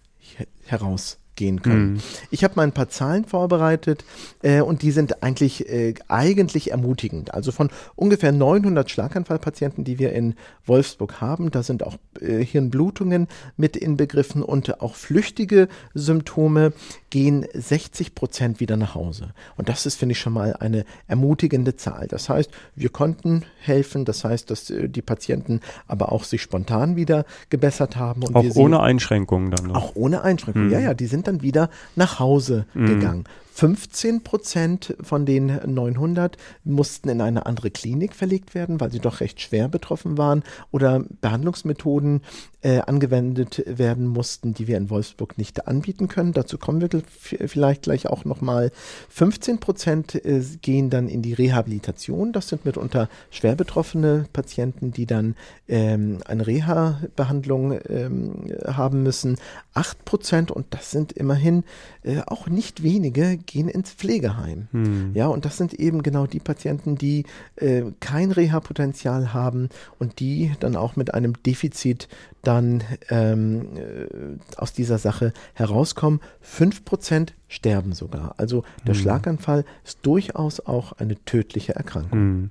heraus 0.65 1.19
gehen 1.38 1.62
können. 1.62 1.92
Mhm. 1.92 2.00
Ich 2.30 2.45
habe 2.45 2.54
mal 2.57 2.64
ein 2.64 2.73
paar 2.73 2.90
Zahlen 2.90 3.25
vorbereitet 3.25 4.04
äh, 4.42 4.61
und 4.61 4.83
die 4.83 4.90
sind 4.90 5.23
eigentlich, 5.23 5.68
äh, 5.68 5.95
eigentlich 6.09 6.73
ermutigend. 6.73 7.33
Also 7.33 7.52
von 7.52 7.71
ungefähr 7.97 8.33
900 8.33 8.90
Schlaganfallpatienten, 8.90 9.85
die 9.85 9.99
wir 9.99 10.12
in 10.12 10.35
Wolfsburg 10.66 11.21
haben, 11.21 11.50
da 11.50 11.62
sind 11.62 11.83
auch 11.85 11.97
äh, 12.21 12.45
Hirnblutungen 12.45 13.28
mit 13.57 13.76
inbegriffen 13.76 14.42
und 14.42 14.80
auch 14.80 14.97
flüchtige 14.97 15.68
Symptome 15.95 16.73
gehen 17.11 17.47
60 17.54 18.14
Prozent 18.14 18.61
wieder 18.61 18.76
nach 18.76 18.95
Hause. 18.95 19.33
Und 19.57 19.68
das 19.68 19.87
ist, 19.87 19.95
finde 19.95 20.12
ich, 20.12 20.18
schon 20.18 20.33
mal 20.33 20.54
eine 20.54 20.85
ermutigende 21.07 21.76
Zahl. 21.76 22.09
Das 22.09 22.28
heißt, 22.28 22.50
wir 22.75 22.90
konnten 22.90 23.45
helfen. 23.61 24.04
Das 24.04 24.25
heißt, 24.25 24.50
dass 24.50 24.71
äh, 24.71 24.88
die 24.88 25.02
Patienten 25.02 25.61
aber 25.87 26.11
auch 26.11 26.25
sich 26.25 26.42
spontan 26.42 26.97
wieder 26.97 27.25
gebessert 27.49 27.97
haben. 27.97 28.25
auch 28.35 28.57
ohne 28.57 28.80
Einschränkungen 28.80 29.52
dann. 29.52 29.68
Noch. 29.68 29.76
Auch 29.76 29.92
ohne 29.95 30.23
Einschränkungen. 30.23 30.68
Mhm. 30.68 30.73
Ja, 30.73 30.80
ja, 30.80 30.95
die 30.95 31.07
sind 31.07 31.28
dann 31.29 31.43
wieder 31.43 31.71
nach 31.97 32.19
Hause 32.19 32.67
mhm. 32.75 32.87
gegangen. 32.87 33.25
15 33.59 34.23
Prozent 34.23 34.95
von 35.00 35.27
den 35.27 35.47
900 35.47 36.37
mussten 36.62 37.09
in 37.09 37.21
eine 37.21 37.45
andere 37.45 37.73
Klinik 37.73 38.15
verlegt 38.15 38.55
werden, 38.55 38.79
weil 38.79 38.93
sie 38.93 39.00
doch 39.00 39.19
recht 39.19 39.41
schwer 39.41 39.67
betroffen 39.67 40.17
waren 40.17 40.45
oder 40.71 41.03
Behandlungsmethoden 41.21 42.23
äh, 42.61 42.81
angewendet 42.81 43.62
werden 43.67 44.07
mussten, 44.07 44.55
die 44.55 44.67
wir 44.67 44.77
in 44.77 44.91
Wolfsburg 44.91 45.38
nicht 45.38 45.69
anbieten 45.69 46.09
können. 46.09 46.33
Dazu 46.33 46.59
kommen 46.59 46.81
wir 46.81 47.03
vielleicht 47.19 47.83
gleich 47.83 48.09
auch 48.09 48.25
nochmal. 48.25 48.73
15 49.11 49.59
Prozent 49.59 50.15
äh, 50.15 50.41
gehen 50.61 50.91
dann 50.91 51.09
in 51.09 51.23
die 51.23 51.35
Rehabilitation. 51.35 52.33
Das 52.33 52.49
sind 52.49 52.65
mitunter 52.65 53.09
schwer 53.31 53.55
betroffene 53.55 54.27
Patienten, 54.33 54.93
die 54.93 55.07
dann 55.07 55.37
ähm, 55.69 56.19
eine 56.27 56.47
Reha-Behandlung 56.47 57.79
ähm, 57.88 58.53
haben 58.67 59.05
müssen. 59.05 59.37
8 59.75 60.05
Prozent, 60.05 60.50
und 60.50 60.67
das 60.71 60.91
sind 60.91 61.12
immerhin 61.12 61.62
äh, 62.03 62.23
auch 62.27 62.49
nicht 62.49 62.83
wenige, 62.83 63.38
gehen 63.49 63.69
ins 63.69 63.90
Pflegeheim. 63.90 64.69
Hm. 64.71 65.11
Ja, 65.14 65.26
und 65.26 65.45
das 65.45 65.57
sind 65.57 65.75
eben 65.75 66.05
genau 66.05 66.26
die 66.26 66.38
Patienten, 66.38 66.95
die 66.95 67.25
äh, 67.57 67.83
kein 67.99 68.31
Reha-Potenzial 68.31 69.33
haben 69.33 69.71
und 69.99 70.21
die 70.21 70.52
dann 70.61 70.76
auch 70.76 70.95
mit 70.95 71.14
einem 71.14 71.35
Defizit 71.43 72.09
dann 72.43 72.85
ähm, 73.09 73.76
äh, 73.76 74.57
aus 74.57 74.73
dieser 74.73 74.99
Sache 74.99 75.33
herauskommen. 75.55 76.21
Fünf 76.40 76.85
Prozent 76.85 77.35
sterben 77.49 77.95
sogar. 77.95 78.35
Also 78.37 78.62
der 78.87 78.95
hm. 78.95 79.00
Schlaganfall 79.00 79.64
ist 79.85 79.99
durchaus 80.02 80.61
auch 80.61 80.93
eine 80.93 81.17
tödliche 81.25 81.75
Erkrankung. 81.75 82.19
Hm 82.19 82.50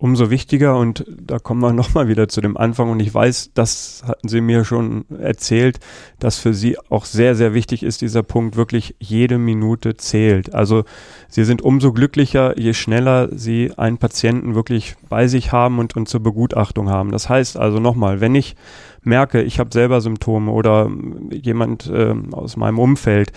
umso 0.00 0.30
wichtiger 0.30 0.78
und 0.78 1.04
da 1.08 1.38
kommen 1.38 1.60
wir 1.60 1.72
nochmal 1.74 2.08
wieder 2.08 2.26
zu 2.28 2.40
dem 2.40 2.56
Anfang 2.56 2.90
und 2.90 3.00
ich 3.00 3.12
weiß, 3.14 3.52
das 3.54 4.02
hatten 4.06 4.28
Sie 4.28 4.40
mir 4.40 4.64
schon 4.64 5.04
erzählt, 5.20 5.78
dass 6.18 6.38
für 6.38 6.54
Sie 6.54 6.76
auch 6.88 7.04
sehr, 7.04 7.36
sehr 7.36 7.54
wichtig 7.54 7.82
ist 7.82 8.00
dieser 8.00 8.22
Punkt, 8.22 8.56
wirklich 8.56 8.96
jede 8.98 9.38
Minute 9.38 9.96
zählt. 9.96 10.54
Also 10.54 10.84
Sie 11.28 11.44
sind 11.44 11.62
umso 11.62 11.92
glücklicher, 11.92 12.58
je 12.58 12.72
schneller 12.72 13.28
Sie 13.32 13.72
einen 13.76 13.98
Patienten 13.98 14.54
wirklich 14.54 14.96
bei 15.08 15.28
sich 15.28 15.52
haben 15.52 15.78
und, 15.78 15.94
und 15.96 16.08
zur 16.08 16.22
Begutachtung 16.22 16.88
haben. 16.88 17.12
Das 17.12 17.28
heißt 17.28 17.58
also 17.58 17.78
nochmal, 17.78 18.20
wenn 18.20 18.34
ich 18.34 18.56
merke, 19.02 19.42
ich 19.42 19.60
habe 19.60 19.70
selber 19.72 20.00
Symptome 20.00 20.50
oder 20.50 20.90
jemand 21.30 21.86
äh, 21.88 22.14
aus 22.32 22.56
meinem 22.56 22.78
Umfeld, 22.78 23.32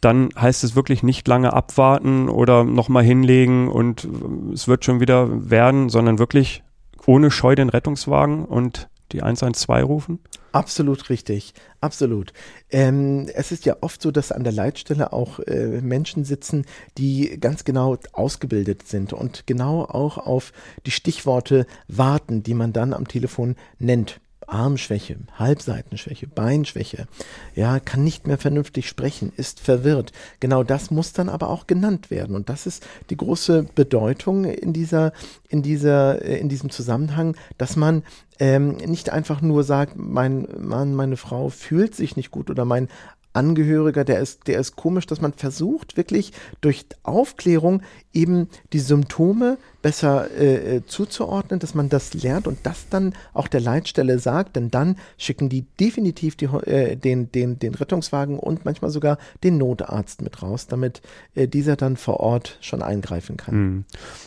dann 0.00 0.28
heißt 0.36 0.64
es 0.64 0.76
wirklich 0.76 1.02
nicht 1.02 1.26
lange 1.26 1.52
abwarten 1.52 2.28
oder 2.28 2.64
nochmal 2.64 3.04
hinlegen 3.04 3.68
und 3.68 4.08
es 4.52 4.68
wird 4.68 4.84
schon 4.84 5.00
wieder 5.00 5.50
werden, 5.50 5.88
sondern 5.88 6.18
wirklich 6.18 6.62
ohne 7.06 7.30
Scheu 7.30 7.54
den 7.54 7.68
Rettungswagen 7.68 8.44
und 8.44 8.88
die 9.12 9.22
112 9.22 9.84
rufen? 9.86 10.18
Absolut 10.52 11.10
richtig, 11.10 11.52
absolut. 11.80 12.32
Ähm, 12.70 13.28
es 13.34 13.52
ist 13.52 13.66
ja 13.66 13.76
oft 13.82 14.00
so, 14.00 14.10
dass 14.10 14.32
an 14.32 14.42
der 14.42 14.54
Leitstelle 14.54 15.12
auch 15.12 15.38
äh, 15.40 15.80
Menschen 15.82 16.24
sitzen, 16.24 16.64
die 16.96 17.38
ganz 17.38 17.64
genau 17.64 17.98
ausgebildet 18.12 18.88
sind 18.88 19.12
und 19.12 19.46
genau 19.46 19.84
auch 19.84 20.16
auf 20.18 20.52
die 20.86 20.90
Stichworte 20.90 21.66
warten, 21.88 22.42
die 22.42 22.54
man 22.54 22.72
dann 22.72 22.94
am 22.94 23.06
Telefon 23.06 23.56
nennt. 23.78 24.18
Armschwäche, 24.46 25.16
Halbseitenschwäche, 25.38 26.26
Beinschwäche, 26.26 27.06
ja, 27.54 27.80
kann 27.80 28.04
nicht 28.04 28.26
mehr 28.26 28.38
vernünftig 28.38 28.88
sprechen, 28.88 29.32
ist 29.36 29.60
verwirrt. 29.60 30.12
Genau 30.40 30.62
das 30.62 30.90
muss 30.90 31.12
dann 31.12 31.28
aber 31.28 31.50
auch 31.50 31.66
genannt 31.66 32.10
werden. 32.10 32.36
Und 32.36 32.48
das 32.48 32.66
ist 32.66 32.86
die 33.10 33.16
große 33.16 33.64
Bedeutung 33.74 34.44
in 34.44 34.72
dieser, 34.72 35.12
in 35.48 35.62
dieser, 35.62 36.24
äh, 36.24 36.38
in 36.38 36.48
diesem 36.48 36.70
Zusammenhang, 36.70 37.36
dass 37.58 37.76
man 37.76 38.02
ähm, 38.38 38.76
nicht 38.76 39.10
einfach 39.10 39.40
nur 39.40 39.64
sagt, 39.64 39.96
mein 39.96 40.46
Mann, 40.58 40.94
meine 40.94 41.16
Frau 41.16 41.48
fühlt 41.48 41.94
sich 41.94 42.16
nicht 42.16 42.30
gut 42.30 42.50
oder 42.50 42.64
mein 42.64 42.88
Angehöriger, 43.36 44.04
der 44.04 44.20
ist, 44.20 44.48
der 44.48 44.58
ist 44.58 44.74
komisch, 44.76 45.06
dass 45.06 45.20
man 45.20 45.32
versucht, 45.32 45.96
wirklich 45.96 46.32
durch 46.60 46.86
Aufklärung 47.02 47.82
eben 48.12 48.48
die 48.72 48.78
Symptome 48.78 49.58
besser 49.82 50.28
äh, 50.36 50.76
äh, 50.76 50.86
zuzuordnen, 50.86 51.60
dass 51.60 51.74
man 51.74 51.88
das 51.88 52.14
lernt 52.14 52.48
und 52.48 52.58
das 52.64 52.88
dann 52.88 53.14
auch 53.34 53.46
der 53.46 53.60
Leitstelle 53.60 54.18
sagt, 54.18 54.56
denn 54.56 54.70
dann 54.70 54.96
schicken 55.16 55.48
die 55.48 55.62
definitiv 55.78 56.34
die, 56.34 56.46
äh, 56.46 56.96
den, 56.96 57.30
den, 57.30 57.58
den 57.58 57.74
Rettungswagen 57.74 58.38
und 58.38 58.64
manchmal 58.64 58.90
sogar 58.90 59.18
den 59.44 59.58
Notarzt 59.58 60.22
mit 60.22 60.42
raus, 60.42 60.66
damit 60.66 61.02
äh, 61.34 61.46
dieser 61.46 61.76
dann 61.76 61.96
vor 61.96 62.20
Ort 62.20 62.58
schon 62.60 62.82
eingreifen 62.82 63.36
kann. 63.36 63.54
Hm. 63.54 63.84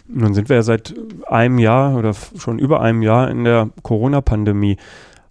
Nun 0.08 0.34
sind 0.34 0.48
wir 0.48 0.58
ja 0.58 0.64
seit 0.64 0.94
einem 1.28 1.60
Jahr 1.60 1.98
oder 1.98 2.14
schon 2.14 2.60
über 2.60 2.82
einem 2.82 3.02
Jahr 3.02 3.30
in 3.30 3.44
der 3.44 3.70
Corona-Pandemie. 3.84 4.78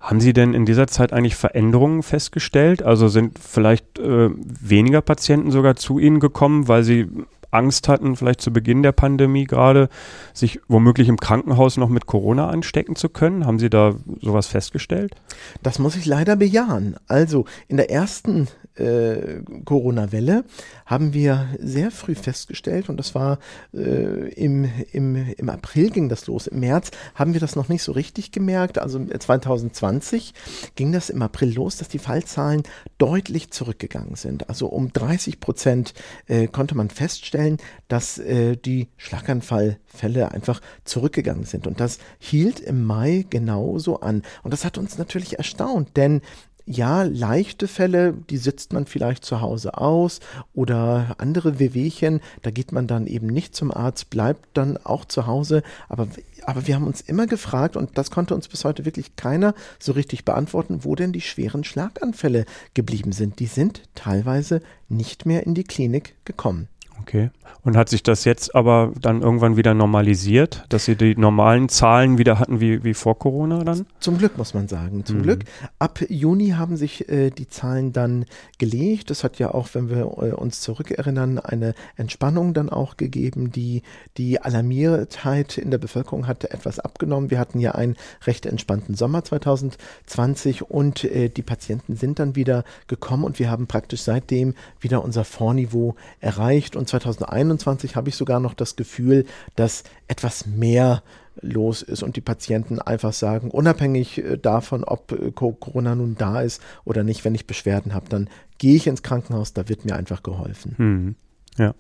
Haben 0.00 0.20
Sie 0.20 0.32
denn 0.32 0.54
in 0.54 0.64
dieser 0.64 0.86
Zeit 0.86 1.12
eigentlich 1.12 1.36
Veränderungen 1.36 2.02
festgestellt? 2.02 2.82
Also 2.82 3.08
sind 3.08 3.38
vielleicht 3.38 3.98
äh, 3.98 4.30
weniger 4.30 5.00
Patienten 5.00 5.50
sogar 5.50 5.76
zu 5.76 5.98
Ihnen 5.98 6.20
gekommen, 6.20 6.68
weil 6.68 6.84
sie 6.84 7.08
Angst 7.50 7.88
hatten, 7.88 8.16
vielleicht 8.16 8.40
zu 8.40 8.52
Beginn 8.52 8.82
der 8.82 8.92
Pandemie 8.92 9.44
gerade, 9.44 9.88
sich 10.34 10.60
womöglich 10.68 11.08
im 11.08 11.16
Krankenhaus 11.16 11.76
noch 11.76 11.88
mit 11.88 12.06
Corona 12.06 12.48
anstecken 12.48 12.94
zu 12.94 13.08
können? 13.08 13.46
Haben 13.46 13.58
Sie 13.58 13.70
da 13.70 13.94
sowas 14.20 14.46
festgestellt? 14.46 15.14
Das 15.62 15.78
muss 15.78 15.96
ich 15.96 16.06
leider 16.06 16.36
bejahen. 16.36 16.96
Also 17.06 17.46
in 17.66 17.76
der 17.76 17.90
ersten 17.90 18.48
äh, 18.78 19.42
Corona-Welle 19.64 20.44
haben 20.86 21.12
wir 21.12 21.48
sehr 21.58 21.90
früh 21.90 22.14
festgestellt, 22.14 22.88
und 22.88 22.96
das 22.96 23.14
war 23.14 23.38
äh, 23.74 24.32
im, 24.32 24.70
im, 24.92 25.16
im 25.36 25.48
April 25.48 25.90
ging 25.90 26.08
das 26.08 26.26
los. 26.26 26.46
Im 26.46 26.60
März 26.60 26.90
haben 27.14 27.32
wir 27.32 27.40
das 27.40 27.56
noch 27.56 27.68
nicht 27.68 27.82
so 27.82 27.92
richtig 27.92 28.32
gemerkt. 28.32 28.78
Also 28.78 29.04
2020 29.04 30.34
ging 30.74 30.92
das 30.92 31.10
im 31.10 31.22
April 31.22 31.54
los, 31.54 31.76
dass 31.76 31.88
die 31.88 31.98
Fallzahlen 31.98 32.62
deutlich 32.98 33.50
zurückgegangen 33.50 34.14
sind. 34.14 34.48
Also 34.48 34.68
um 34.68 34.92
30 34.92 35.40
Prozent 35.40 35.94
äh, 36.26 36.46
konnte 36.46 36.74
man 36.74 36.90
feststellen, 36.90 37.58
dass 37.88 38.18
äh, 38.18 38.56
die 38.56 38.88
Schlaganfallfälle 38.96 40.32
einfach 40.32 40.60
zurückgegangen 40.84 41.44
sind. 41.44 41.66
Und 41.66 41.80
das 41.80 41.98
hielt 42.18 42.60
im 42.60 42.84
Mai 42.84 43.26
genauso 43.28 44.00
an. 44.00 44.22
Und 44.42 44.52
das 44.52 44.64
hat 44.64 44.78
uns 44.78 44.98
natürlich 44.98 45.38
erstaunt, 45.38 45.96
denn 45.96 46.22
ja, 46.70 47.02
leichte 47.02 47.66
Fälle, 47.66 48.12
die 48.12 48.36
sitzt 48.36 48.74
man 48.74 48.84
vielleicht 48.84 49.24
zu 49.24 49.40
Hause 49.40 49.78
aus 49.78 50.20
oder 50.54 51.16
andere 51.16 51.58
Wehwehchen, 51.58 52.20
da 52.42 52.50
geht 52.50 52.72
man 52.72 52.86
dann 52.86 53.06
eben 53.06 53.26
nicht 53.26 53.54
zum 53.54 53.72
Arzt, 53.72 54.10
bleibt 54.10 54.46
dann 54.52 54.76
auch 54.76 55.06
zu 55.06 55.26
Hause. 55.26 55.62
Aber, 55.88 56.08
aber 56.44 56.66
wir 56.66 56.74
haben 56.74 56.86
uns 56.86 57.00
immer 57.00 57.26
gefragt, 57.26 57.76
und 57.76 57.96
das 57.96 58.10
konnte 58.10 58.34
uns 58.34 58.48
bis 58.48 58.66
heute 58.66 58.84
wirklich 58.84 59.16
keiner 59.16 59.54
so 59.78 59.92
richtig 59.92 60.26
beantworten, 60.26 60.84
wo 60.84 60.94
denn 60.94 61.12
die 61.12 61.22
schweren 61.22 61.64
Schlaganfälle 61.64 62.44
geblieben 62.74 63.12
sind. 63.12 63.40
Die 63.40 63.46
sind 63.46 63.82
teilweise 63.94 64.60
nicht 64.90 65.24
mehr 65.24 65.46
in 65.46 65.54
die 65.54 65.64
Klinik 65.64 66.16
gekommen. 66.26 66.68
Okay. 67.00 67.30
Und 67.64 67.76
hat 67.76 67.88
sich 67.88 68.02
das 68.02 68.24
jetzt 68.24 68.54
aber 68.54 68.92
dann 69.00 69.20
irgendwann 69.20 69.56
wieder 69.56 69.74
normalisiert, 69.74 70.64
dass 70.68 70.84
Sie 70.84 70.96
die 70.96 71.16
normalen 71.16 71.68
Zahlen 71.68 72.16
wieder 72.16 72.38
hatten 72.38 72.60
wie, 72.60 72.84
wie 72.84 72.94
vor 72.94 73.18
Corona 73.18 73.64
dann? 73.64 73.86
Zum 74.00 74.16
Glück 74.18 74.38
muss 74.38 74.54
man 74.54 74.68
sagen, 74.68 75.04
zum 75.04 75.18
mhm. 75.18 75.22
Glück. 75.22 75.44
Ab 75.78 76.00
Juni 76.08 76.50
haben 76.50 76.76
sich 76.76 77.08
äh, 77.08 77.30
die 77.30 77.48
Zahlen 77.48 77.92
dann 77.92 78.24
gelegt. 78.58 79.10
Das 79.10 79.24
hat 79.24 79.38
ja 79.38 79.52
auch, 79.52 79.68
wenn 79.72 79.90
wir 79.90 79.98
äh, 79.98 80.32
uns 80.32 80.60
zurückerinnern, 80.60 81.38
eine 81.38 81.74
Entspannung 81.96 82.54
dann 82.54 82.70
auch 82.70 82.96
gegeben. 82.96 83.50
Die, 83.50 83.82
die 84.16 84.40
Alarmiertheit 84.40 85.58
in 85.58 85.70
der 85.70 85.78
Bevölkerung 85.78 86.26
hatte 86.26 86.50
etwas 86.50 86.78
abgenommen. 86.78 87.30
Wir 87.30 87.38
hatten 87.38 87.60
ja 87.60 87.72
einen 87.72 87.96
recht 88.26 88.46
entspannten 88.46 88.94
Sommer 88.94 89.24
2020 89.24 90.70
und 90.70 91.04
äh, 91.04 91.28
die 91.28 91.42
Patienten 91.42 91.96
sind 91.96 92.18
dann 92.18 92.36
wieder 92.36 92.64
gekommen 92.86 93.24
und 93.24 93.38
wir 93.38 93.50
haben 93.50 93.66
praktisch 93.66 94.02
seitdem 94.02 94.54
wieder 94.80 95.04
unser 95.04 95.24
Vorniveau 95.24 95.96
erreicht 96.20 96.76
und 96.76 96.87
2021 96.88 97.96
habe 97.96 98.08
ich 98.08 98.16
sogar 98.16 98.40
noch 98.40 98.54
das 98.54 98.76
Gefühl, 98.76 99.26
dass 99.56 99.84
etwas 100.08 100.46
mehr 100.46 101.02
los 101.40 101.82
ist 101.82 102.02
und 102.02 102.16
die 102.16 102.20
Patienten 102.20 102.80
einfach 102.80 103.12
sagen, 103.12 103.50
unabhängig 103.50 104.18
äh, 104.18 104.36
davon, 104.36 104.84
ob 104.84 105.12
äh, 105.12 105.30
Corona 105.30 105.94
nun 105.94 106.16
da 106.16 106.40
ist 106.40 106.60
oder 106.84 107.04
nicht, 107.04 107.24
wenn 107.24 107.34
ich 107.34 107.46
Beschwerden 107.46 107.94
habe, 107.94 108.08
dann 108.08 108.28
gehe 108.58 108.74
ich 108.74 108.86
ins 108.86 109.02
Krankenhaus, 109.02 109.52
da 109.52 109.68
wird 109.68 109.84
mir 109.84 109.94
einfach 109.94 110.22
geholfen. 110.22 110.74
Hm. 110.76 111.14
Ja, 111.56 111.74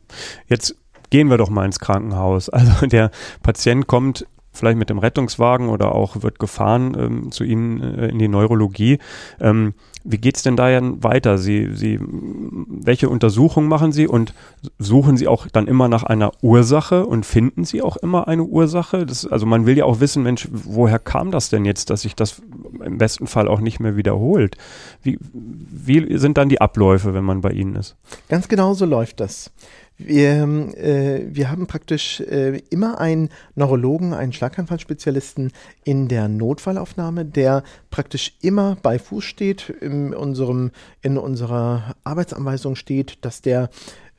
jetzt 0.46 0.76
gehen 1.10 1.28
wir 1.28 1.38
doch 1.38 1.50
mal 1.50 1.64
ins 1.64 1.80
Krankenhaus. 1.80 2.48
Also 2.58 2.86
der 2.86 3.10
Patient 3.42 3.86
kommt 3.86 4.26
vielleicht 4.58 4.78
mit 4.78 4.90
dem 4.90 4.98
Rettungswagen 4.98 5.68
oder 5.68 5.94
auch 5.94 6.22
wird 6.22 6.38
gefahren 6.38 6.96
ähm, 6.98 7.32
zu 7.32 7.44
Ihnen 7.44 7.80
äh, 7.80 8.08
in 8.08 8.18
die 8.18 8.28
Neurologie. 8.28 8.98
Ähm, 9.40 9.74
wie 10.04 10.18
geht 10.18 10.36
es 10.36 10.42
denn 10.42 10.56
da 10.56 10.68
weiter? 11.02 11.36
Sie, 11.38 11.70
Sie, 11.74 11.98
welche 12.00 13.08
Untersuchungen 13.08 13.68
machen 13.68 13.92
Sie 13.92 14.06
und 14.06 14.32
suchen 14.78 15.16
Sie 15.16 15.28
auch 15.28 15.46
dann 15.48 15.66
immer 15.66 15.88
nach 15.88 16.02
einer 16.02 16.32
Ursache 16.40 17.04
und 17.04 17.26
finden 17.26 17.64
Sie 17.64 17.82
auch 17.82 17.96
immer 17.96 18.26
eine 18.26 18.44
Ursache? 18.44 19.04
Das, 19.04 19.26
also 19.26 19.44
man 19.44 19.66
will 19.66 19.76
ja 19.76 19.84
auch 19.84 20.00
wissen, 20.00 20.22
Mensch, 20.22 20.48
woher 20.50 20.98
kam 20.98 21.30
das 21.30 21.50
denn 21.50 21.64
jetzt, 21.64 21.90
dass 21.90 22.02
sich 22.02 22.14
das 22.14 22.40
im 22.82 22.96
besten 22.96 23.26
Fall 23.26 23.48
auch 23.48 23.60
nicht 23.60 23.80
mehr 23.80 23.96
wiederholt? 23.96 24.56
Wie, 25.02 25.18
wie 25.32 26.16
sind 26.16 26.38
dann 26.38 26.48
die 26.48 26.60
Abläufe, 26.60 27.12
wenn 27.12 27.24
man 27.24 27.42
bei 27.42 27.50
Ihnen 27.50 27.76
ist? 27.76 27.96
Ganz 28.28 28.48
genau 28.48 28.74
so 28.74 28.86
läuft 28.86 29.20
das. 29.20 29.50
Wir, 29.98 30.44
äh, 30.76 31.26
wir 31.28 31.50
haben 31.50 31.66
praktisch 31.66 32.20
äh, 32.20 32.58
immer 32.70 33.00
einen 33.00 33.30
Neurologen, 33.56 34.14
einen 34.14 34.32
Schlaganfallspezialisten 34.32 35.50
in 35.82 36.06
der 36.06 36.28
Notfallaufnahme, 36.28 37.24
der 37.24 37.64
praktisch 37.90 38.36
immer 38.40 38.76
bei 38.80 39.00
Fuß 39.00 39.24
steht. 39.24 39.68
In, 39.68 40.14
unserem, 40.14 40.70
in 41.02 41.18
unserer 41.18 41.96
Arbeitsanweisung 42.04 42.76
steht, 42.76 43.18
dass 43.24 43.42
der 43.42 43.70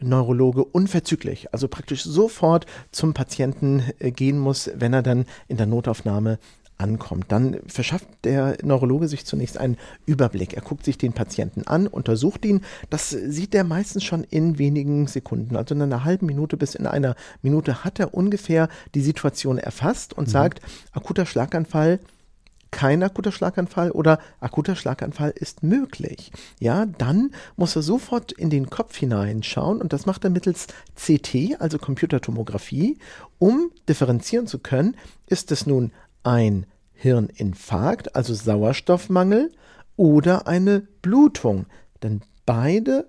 Neurologe 0.01 0.63
unverzüglich, 0.65 1.53
also 1.53 1.67
praktisch 1.67 2.03
sofort 2.03 2.65
zum 2.91 3.13
Patienten 3.13 3.83
äh, 3.99 4.11
gehen 4.11 4.37
muss, 4.37 4.69
wenn 4.75 4.93
er 4.93 5.01
dann 5.01 5.25
in 5.47 5.57
der 5.57 5.65
Notaufnahme 5.65 6.39
ankommt. 6.79 7.25
Dann 7.29 7.59
verschafft 7.67 8.07
der 8.23 8.57
Neurologe 8.63 9.07
sich 9.07 9.25
zunächst 9.25 9.57
einen 9.57 9.77
Überblick. 10.05 10.53
Er 10.53 10.61
guckt 10.61 10.85
sich 10.85 10.97
den 10.97 11.13
Patienten 11.13 11.67
an, 11.67 11.87
untersucht 11.87 12.45
ihn. 12.45 12.61
Das 12.89 13.09
sieht 13.09 13.53
er 13.53 13.63
meistens 13.63 14.03
schon 14.03 14.23
in 14.23 14.57
wenigen 14.57 15.07
Sekunden. 15.07 15.55
Also 15.55 15.75
in 15.75 15.81
einer 15.81 16.03
halben 16.03 16.25
Minute 16.25 16.57
bis 16.57 16.75
in 16.75 16.87
einer 16.87 17.15
Minute 17.41 17.83
hat 17.83 17.99
er 17.99 18.13
ungefähr 18.13 18.69
die 18.95 19.01
Situation 19.01 19.57
erfasst 19.57 20.13
und 20.13 20.27
mhm. 20.27 20.31
sagt, 20.31 20.61
akuter 20.91 21.25
Schlaganfall, 21.25 21.99
kein 22.71 23.01
akuter 23.01 23.31
Schlaganfall 23.31 23.91
oder 23.91 24.19
akuter 24.39 24.75
Schlaganfall 24.75 25.31
ist 25.31 25.63
möglich. 25.63 26.31
Ja, 26.59 26.85
dann 26.85 27.31
muss 27.55 27.75
er 27.75 27.81
sofort 27.81 28.31
in 28.31 28.49
den 28.49 28.69
Kopf 28.69 28.95
hineinschauen 28.95 29.81
und 29.81 29.91
das 29.91 30.05
macht 30.05 30.23
er 30.23 30.29
mittels 30.29 30.67
CT, 30.95 31.59
also 31.59 31.79
Computertomographie, 31.79 32.97
um 33.39 33.71
differenzieren 33.87 34.47
zu 34.47 34.59
können, 34.59 34.95
ist 35.27 35.51
es 35.51 35.65
nun 35.65 35.91
ein 36.23 36.65
Hirninfarkt, 36.93 38.15
also 38.15 38.33
Sauerstoffmangel, 38.33 39.51
oder 39.95 40.47
eine 40.47 40.81
Blutung. 41.01 41.65
Denn 42.03 42.21
beide, 42.45 43.07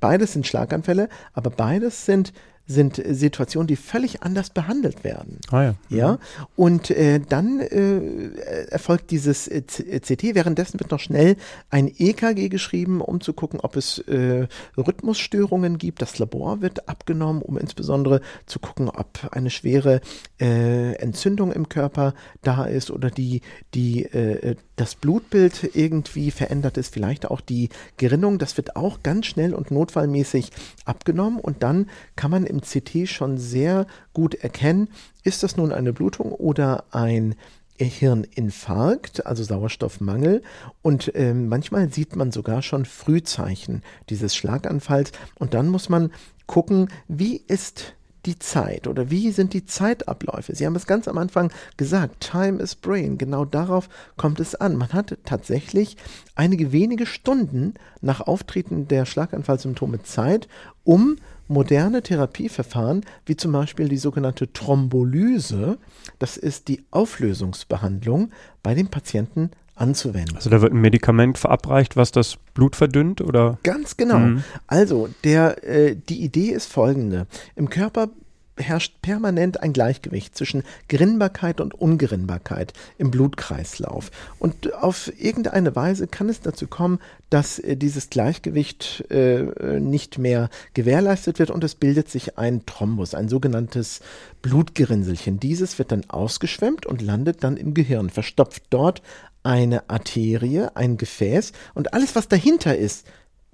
beides 0.00 0.32
sind 0.32 0.46
Schlaganfälle, 0.46 1.08
aber 1.32 1.50
beides 1.50 2.06
sind 2.06 2.32
sind 2.68 3.02
Situationen, 3.04 3.66
die 3.66 3.76
völlig 3.76 4.22
anders 4.22 4.50
behandelt 4.50 5.02
werden. 5.02 5.38
Ah 5.50 5.62
ja. 5.62 5.74
ja? 5.88 6.12
Mhm. 6.12 6.18
Und 6.54 6.90
äh, 6.90 7.18
dann 7.18 7.60
äh, 7.60 8.66
erfolgt 8.68 9.10
dieses 9.10 9.48
äh, 9.48 9.62
CT. 9.62 10.34
Währenddessen 10.34 10.78
wird 10.78 10.90
noch 10.90 11.00
schnell 11.00 11.36
ein 11.70 11.88
EKG 11.88 12.50
geschrieben, 12.50 13.00
um 13.00 13.22
zu 13.22 13.32
gucken, 13.32 13.60
ob 13.60 13.74
es 13.76 13.98
äh, 14.00 14.46
Rhythmusstörungen 14.76 15.78
gibt. 15.78 16.02
Das 16.02 16.18
Labor 16.18 16.60
wird 16.60 16.88
abgenommen, 16.88 17.40
um 17.40 17.56
insbesondere 17.56 18.20
zu 18.44 18.58
gucken, 18.58 18.90
ob 18.90 19.28
eine 19.32 19.48
schwere 19.48 20.02
äh, 20.38 20.92
Entzündung 20.96 21.52
im 21.52 21.70
Körper 21.70 22.12
da 22.42 22.66
ist 22.66 22.90
oder 22.90 23.10
die, 23.10 23.40
die 23.74 24.04
äh, 24.04 24.56
das 24.76 24.94
Blutbild 24.94 25.70
irgendwie 25.74 26.30
verändert 26.30 26.76
ist, 26.76 26.92
vielleicht 26.92 27.30
auch 27.30 27.40
die 27.40 27.70
Gerinnung. 27.96 28.38
Das 28.38 28.56
wird 28.58 28.76
auch 28.76 29.02
ganz 29.02 29.26
schnell 29.26 29.54
und 29.54 29.70
notfallmäßig 29.70 30.50
abgenommen 30.84 31.40
und 31.40 31.62
dann 31.62 31.88
kann 32.14 32.30
man 32.30 32.44
im 32.44 32.57
im 32.58 32.60
CT 32.60 33.08
schon 33.08 33.38
sehr 33.38 33.86
gut 34.12 34.34
erkennen, 34.34 34.88
ist 35.24 35.42
das 35.42 35.56
nun 35.56 35.72
eine 35.72 35.92
Blutung 35.92 36.32
oder 36.32 36.84
ein 36.90 37.34
Hirninfarkt, 37.80 39.26
also 39.26 39.44
Sauerstoffmangel. 39.44 40.42
Und 40.82 41.14
äh, 41.14 41.32
manchmal 41.34 41.92
sieht 41.92 42.16
man 42.16 42.32
sogar 42.32 42.62
schon 42.62 42.84
Frühzeichen 42.84 43.82
dieses 44.10 44.34
Schlaganfalls. 44.34 45.12
Und 45.38 45.54
dann 45.54 45.68
muss 45.68 45.88
man 45.88 46.10
gucken, 46.46 46.88
wie 47.06 47.36
ist 47.46 47.94
die 48.26 48.38
Zeit 48.38 48.88
oder 48.88 49.10
wie 49.10 49.30
sind 49.30 49.52
die 49.52 49.64
Zeitabläufe? 49.64 50.54
Sie 50.54 50.66
haben 50.66 50.74
es 50.74 50.86
ganz 50.86 51.06
am 51.06 51.18
Anfang 51.18 51.52
gesagt, 51.76 52.20
Time 52.20 52.60
is 52.60 52.74
Brain, 52.74 53.16
genau 53.16 53.44
darauf 53.44 53.88
kommt 54.16 54.40
es 54.40 54.54
an. 54.54 54.76
Man 54.76 54.92
hat 54.92 55.16
tatsächlich 55.24 55.96
einige 56.34 56.72
wenige 56.72 57.06
Stunden 57.06 57.74
nach 58.00 58.20
Auftreten 58.20 58.88
der 58.88 59.06
Schlaganfallsymptome 59.06 60.02
Zeit, 60.02 60.48
um 60.82 61.16
moderne 61.48 62.02
Therapieverfahren, 62.02 63.04
wie 63.26 63.36
zum 63.36 63.52
Beispiel 63.52 63.88
die 63.88 63.96
sogenannte 63.96 64.52
Thrombolyse, 64.52 65.78
das 66.18 66.36
ist 66.36 66.68
die 66.68 66.84
Auflösungsbehandlung 66.90 68.30
bei 68.62 68.74
dem 68.74 68.88
Patienten 68.88 69.50
anzuwenden. 69.74 70.36
Also 70.36 70.50
da 70.50 70.60
wird 70.60 70.72
ein 70.72 70.80
Medikament 70.80 71.38
verabreicht, 71.38 71.96
was 71.96 72.12
das 72.12 72.36
Blut 72.54 72.76
verdünnt 72.76 73.20
oder? 73.20 73.58
Ganz 73.62 73.96
genau. 73.96 74.18
Mhm. 74.18 74.44
Also 74.66 75.08
der, 75.24 75.64
äh, 75.64 75.96
die 75.96 76.22
Idee 76.22 76.50
ist 76.50 76.70
folgende. 76.70 77.26
Im 77.54 77.70
Körper 77.70 78.08
herrscht 78.58 79.00
permanent 79.02 79.62
ein 79.62 79.72
Gleichgewicht 79.72 80.36
zwischen 80.36 80.62
Gerinnbarkeit 80.88 81.60
und 81.60 81.74
Ungerinnbarkeit 81.74 82.72
im 82.98 83.10
Blutkreislauf. 83.10 84.10
Und 84.38 84.74
auf 84.74 85.12
irgendeine 85.18 85.74
Weise 85.76 86.06
kann 86.06 86.28
es 86.28 86.40
dazu 86.40 86.66
kommen, 86.66 86.98
dass 87.30 87.58
äh, 87.58 87.76
dieses 87.76 88.10
Gleichgewicht 88.10 89.04
äh, 89.10 89.78
nicht 89.80 90.18
mehr 90.18 90.50
gewährleistet 90.74 91.38
wird 91.38 91.50
und 91.50 91.64
es 91.64 91.74
bildet 91.74 92.08
sich 92.08 92.38
ein 92.38 92.66
Thrombus, 92.66 93.14
ein 93.14 93.28
sogenanntes 93.28 94.00
Blutgerinnselchen. 94.42 95.40
Dieses 95.40 95.78
wird 95.78 95.92
dann 95.92 96.08
ausgeschwemmt 96.08 96.86
und 96.86 97.02
landet 97.02 97.44
dann 97.44 97.56
im 97.56 97.74
Gehirn, 97.74 98.10
verstopft 98.10 98.64
dort 98.70 99.02
eine 99.42 99.88
Arterie, 99.88 100.68
ein 100.74 100.96
Gefäß 100.96 101.52
und 101.74 101.94
alles, 101.94 102.14
was 102.16 102.28
dahinter 102.28 102.76
ist, 102.76 103.06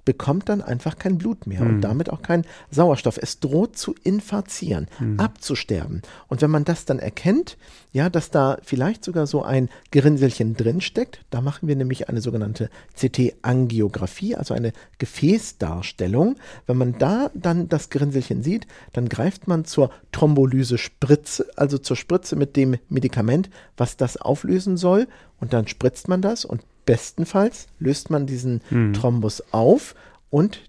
bekommt 0.05 0.49
dann 0.49 0.61
einfach 0.61 0.97
kein 0.97 1.17
Blut 1.17 1.47
mehr 1.47 1.63
mhm. 1.63 1.75
und 1.75 1.81
damit 1.81 2.09
auch 2.09 2.21
kein 2.21 2.45
Sauerstoff. 2.71 3.17
Es 3.21 3.39
droht 3.39 3.77
zu 3.77 3.95
infarzieren, 4.03 4.87
mhm. 4.99 5.19
abzusterben. 5.19 6.03
Und 6.27 6.41
wenn 6.41 6.51
man 6.51 6.63
das 6.63 6.85
dann 6.85 6.99
erkennt, 6.99 7.57
ja, 7.91 8.09
dass 8.09 8.29
da 8.29 8.57
vielleicht 8.61 9.03
sogar 9.03 9.25
so 9.25 9.41
ein 9.43 9.69
Gerinnselchen 9.91 10.55
drinsteckt, 10.55 11.25
da 11.29 11.41
machen 11.41 11.67
wir 11.67 11.75
nämlich 11.75 12.07
eine 12.07 12.21
sogenannte 12.21 12.69
CT-Angiografie, 12.99 14.35
also 14.35 14.53
eine 14.53 14.73
Gefäßdarstellung. 14.99 16.35
Wenn 16.67 16.77
man 16.77 16.97
da 16.99 17.31
dann 17.33 17.67
das 17.67 17.89
Gerinnselchen 17.89 18.43
sieht, 18.43 18.67
dann 18.93 19.09
greift 19.09 19.47
man 19.47 19.65
zur 19.65 19.89
Thrombolyse-Spritze, 20.11 21.47
also 21.55 21.77
zur 21.77 21.95
Spritze 21.95 22.35
mit 22.35 22.55
dem 22.55 22.77
Medikament, 22.89 23.49
was 23.75 23.97
das 23.97 24.17
auflösen 24.17 24.77
soll. 24.77 25.07
Und 25.39 25.53
dann 25.53 25.67
spritzt 25.67 26.07
man 26.07 26.21
das 26.21 26.45
und 26.45 26.61
bestenfalls 26.85 27.67
löst 27.79 28.09
man 28.09 28.25
diesen 28.25 28.61
mhm. 28.69 28.93
Thrombus 28.93 29.43
auf 29.51 29.95
und 30.29 30.61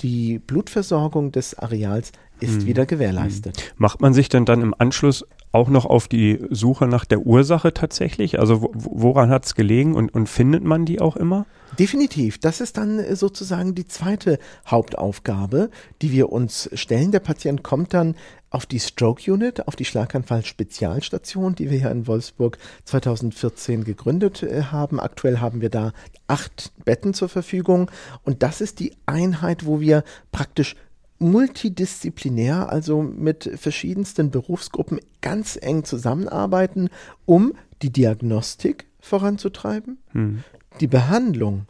die 0.00 0.38
Blutversorgung 0.38 1.32
des 1.32 1.58
Areals 1.58 2.12
ist 2.40 2.62
mhm. 2.62 2.66
wieder 2.66 2.86
gewährleistet. 2.86 3.56
Mhm. 3.56 3.82
Macht 3.82 4.00
man 4.00 4.14
sich 4.14 4.28
denn 4.28 4.44
dann 4.44 4.62
im 4.62 4.74
Anschluss 4.78 5.26
auch 5.52 5.68
noch 5.68 5.86
auf 5.86 6.08
die 6.08 6.40
Suche 6.50 6.86
nach 6.86 7.04
der 7.04 7.20
Ursache 7.20 7.72
tatsächlich? 7.72 8.38
Also 8.38 8.70
woran 8.74 9.30
hat 9.30 9.46
es 9.46 9.54
gelegen 9.54 9.94
und, 9.94 10.14
und 10.14 10.28
findet 10.28 10.64
man 10.64 10.84
die 10.84 11.00
auch 11.00 11.16
immer? 11.16 11.46
Definitiv. 11.78 12.38
Das 12.38 12.60
ist 12.60 12.76
dann 12.76 12.98
äh, 12.98 13.14
sozusagen 13.14 13.74
die 13.74 13.86
zweite 13.86 14.38
Hauptaufgabe, 14.66 15.70
die 16.02 16.12
wir 16.12 16.32
uns 16.32 16.70
stellen. 16.72 17.12
Der 17.12 17.20
Patient 17.20 17.62
kommt 17.62 17.94
dann 17.94 18.14
auf 18.50 18.64
die 18.64 18.80
Stroke 18.80 19.30
Unit, 19.30 19.68
auf 19.68 19.76
die 19.76 19.84
Schlaganfall-Spezialstation, 19.84 21.54
die 21.54 21.70
wir 21.70 21.78
hier 21.78 21.90
in 21.90 22.06
Wolfsburg 22.06 22.58
2014 22.84 23.84
gegründet 23.84 24.42
äh, 24.42 24.62
haben. 24.64 24.98
Aktuell 25.00 25.38
haben 25.38 25.60
wir 25.60 25.70
da 25.70 25.92
acht 26.26 26.72
Betten 26.84 27.14
zur 27.14 27.28
Verfügung 27.28 27.90
und 28.24 28.42
das 28.42 28.60
ist 28.60 28.80
die 28.80 28.96
Einheit, 29.06 29.66
wo 29.66 29.80
wir 29.80 30.04
praktisch 30.32 30.76
multidisziplinär, 31.18 32.70
also 32.70 33.02
mit 33.02 33.50
verschiedensten 33.56 34.30
Berufsgruppen 34.30 35.00
ganz 35.20 35.58
eng 35.60 35.84
zusammenarbeiten, 35.84 36.90
um 37.26 37.54
die 37.82 37.90
Diagnostik 37.90 38.86
voranzutreiben, 39.00 39.98
hm. 40.12 40.44
die 40.80 40.86
Behandlung 40.86 41.66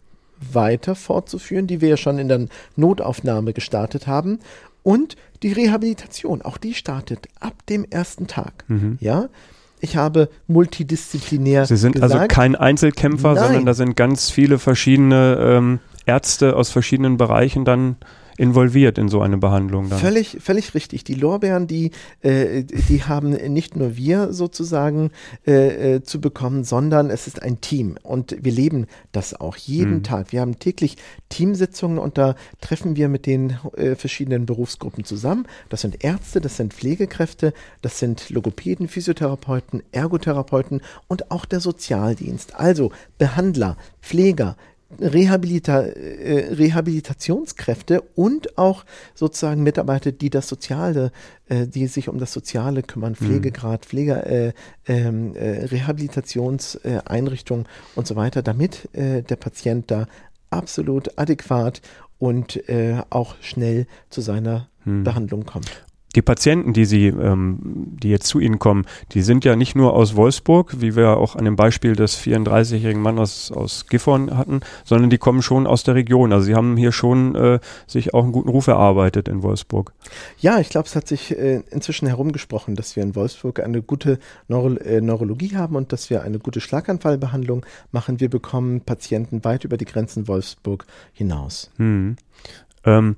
weiter 0.52 0.94
fortzuführen, 0.94 1.66
die 1.66 1.80
wir 1.80 1.88
ja 1.88 1.96
schon 1.96 2.18
in 2.18 2.28
der 2.28 2.46
Notaufnahme 2.76 3.52
gestartet 3.52 4.06
haben, 4.06 4.38
und 4.82 5.16
die 5.42 5.52
Rehabilitation, 5.52 6.40
auch 6.42 6.56
die 6.56 6.72
startet 6.72 7.28
ab 7.40 7.54
dem 7.68 7.84
ersten 7.84 8.26
Tag. 8.26 8.64
Mhm. 8.68 8.96
Ja, 9.00 9.28
ich 9.80 9.96
habe 9.96 10.30
multidisziplinär. 10.46 11.66
Sie 11.66 11.76
sind 11.76 11.96
also 11.96 12.14
gesagt. 12.14 12.32
also 12.32 12.40
kein 12.40 12.56
Einzelkämpfer, 12.56 13.34
Nein. 13.34 13.44
sondern 13.44 13.66
da 13.66 13.74
sind 13.74 13.96
ganz 13.96 14.30
viele 14.30 14.58
verschiedene 14.58 15.36
ähm, 15.40 15.80
Ärzte 16.06 16.56
aus 16.56 16.70
verschiedenen 16.70 17.18
Bereichen 17.18 17.64
dann 17.64 17.96
involviert 18.38 18.96
in 18.98 19.08
so 19.08 19.20
eine 19.20 19.36
Behandlung. 19.36 19.90
Dann. 19.90 19.98
Völlig, 19.98 20.38
völlig 20.40 20.72
richtig. 20.72 21.04
Die 21.04 21.14
Lorbeeren, 21.14 21.66
die, 21.66 21.90
äh, 22.22 22.62
die 22.62 23.02
haben 23.02 23.30
nicht 23.30 23.76
nur 23.76 23.96
wir 23.96 24.32
sozusagen 24.32 25.10
äh, 25.46 25.96
äh, 25.96 26.02
zu 26.02 26.20
bekommen, 26.20 26.64
sondern 26.64 27.10
es 27.10 27.26
ist 27.26 27.42
ein 27.42 27.60
Team 27.60 27.98
und 28.02 28.36
wir 28.40 28.52
leben 28.52 28.86
das 29.12 29.38
auch 29.38 29.56
jeden 29.56 29.94
mhm. 29.94 30.02
Tag. 30.04 30.32
Wir 30.32 30.40
haben 30.40 30.58
täglich 30.58 30.96
Teamsitzungen 31.28 31.98
und 31.98 32.16
da 32.16 32.36
treffen 32.60 32.96
wir 32.96 33.08
mit 33.08 33.26
den 33.26 33.58
äh, 33.76 33.96
verschiedenen 33.96 34.46
Berufsgruppen 34.46 35.04
zusammen. 35.04 35.46
Das 35.68 35.80
sind 35.80 36.04
Ärzte, 36.04 36.40
das 36.40 36.56
sind 36.56 36.72
Pflegekräfte, 36.72 37.52
das 37.82 37.98
sind 37.98 38.30
Logopäden, 38.30 38.86
Physiotherapeuten, 38.86 39.82
Ergotherapeuten 39.90 40.80
und 41.08 41.32
auch 41.32 41.44
der 41.44 41.58
Sozialdienst. 41.58 42.54
Also 42.54 42.92
Behandler, 43.18 43.76
Pfleger, 44.00 44.56
Rehabilita 44.98 45.82
äh, 45.82 46.54
Rehabilitationskräfte 46.54 48.00
und 48.14 48.56
auch 48.56 48.86
sozusagen 49.14 49.62
Mitarbeiter, 49.62 50.12
die 50.12 50.30
das 50.30 50.48
Soziale, 50.48 51.12
äh, 51.48 51.66
die 51.66 51.86
sich 51.88 52.08
um 52.08 52.18
das 52.18 52.32
Soziale 52.32 52.82
kümmern, 52.82 53.12
mhm. 53.12 53.26
Pflegegrad, 53.26 53.84
Pfleger, 53.84 54.26
äh, 54.26 54.52
ähm, 54.86 55.36
äh, 55.36 55.66
Rehabilitationseinrichtungen 55.66 57.66
und 57.96 58.06
so 58.06 58.16
weiter, 58.16 58.42
damit 58.42 58.88
äh, 58.94 59.22
der 59.22 59.36
Patient 59.36 59.90
da 59.90 60.06
absolut 60.50 61.18
adäquat 61.18 61.82
und 62.18 62.68
äh, 62.68 63.02
auch 63.10 63.36
schnell 63.42 63.86
zu 64.08 64.22
seiner 64.22 64.68
hm. 64.84 65.04
Behandlung 65.04 65.44
kommt 65.44 65.84
die 66.18 66.22
Patienten, 66.22 66.72
die 66.72 66.84
Sie, 66.84 67.06
ähm, 67.06 67.60
die 67.62 68.10
jetzt 68.10 68.26
zu 68.26 68.40
Ihnen 68.40 68.58
kommen, 68.58 68.86
die 69.12 69.22
sind 69.22 69.44
ja 69.44 69.54
nicht 69.54 69.76
nur 69.76 69.94
aus 69.94 70.16
Wolfsburg, 70.16 70.80
wie 70.80 70.96
wir 70.96 71.16
auch 71.16 71.36
an 71.36 71.44
dem 71.44 71.54
Beispiel 71.54 71.94
des 71.94 72.18
34-jährigen 72.18 73.00
Mannes 73.00 73.52
aus 73.52 73.86
Gifhorn 73.86 74.36
hatten, 74.36 74.62
sondern 74.84 75.10
die 75.10 75.18
kommen 75.18 75.42
schon 75.42 75.68
aus 75.68 75.84
der 75.84 75.94
Region. 75.94 76.32
Also 76.32 76.46
Sie 76.46 76.56
haben 76.56 76.76
hier 76.76 76.90
schon 76.90 77.36
äh, 77.36 77.60
sich 77.86 78.14
auch 78.14 78.24
einen 78.24 78.32
guten 78.32 78.48
Ruf 78.48 78.66
erarbeitet 78.66 79.28
in 79.28 79.44
Wolfsburg. 79.44 79.92
Ja, 80.40 80.58
ich 80.58 80.70
glaube, 80.70 80.88
es 80.88 80.96
hat 80.96 81.06
sich 81.06 81.38
äh, 81.38 81.62
inzwischen 81.70 82.08
herumgesprochen, 82.08 82.74
dass 82.74 82.96
wir 82.96 83.04
in 83.04 83.14
Wolfsburg 83.14 83.60
eine 83.60 83.80
gute 83.80 84.18
Neuro 84.48 84.74
äh, 84.74 85.00
Neurologie 85.00 85.54
haben 85.54 85.76
und 85.76 85.92
dass 85.92 86.10
wir 86.10 86.22
eine 86.22 86.40
gute 86.40 86.60
Schlaganfallbehandlung 86.60 87.64
machen. 87.92 88.18
Wir 88.18 88.28
bekommen 88.28 88.80
Patienten 88.80 89.44
weit 89.44 89.62
über 89.62 89.76
die 89.76 89.84
Grenzen 89.84 90.26
Wolfsburg 90.26 90.84
hinaus. 91.12 91.70
Hm. 91.76 92.16
Ähm, 92.82 93.14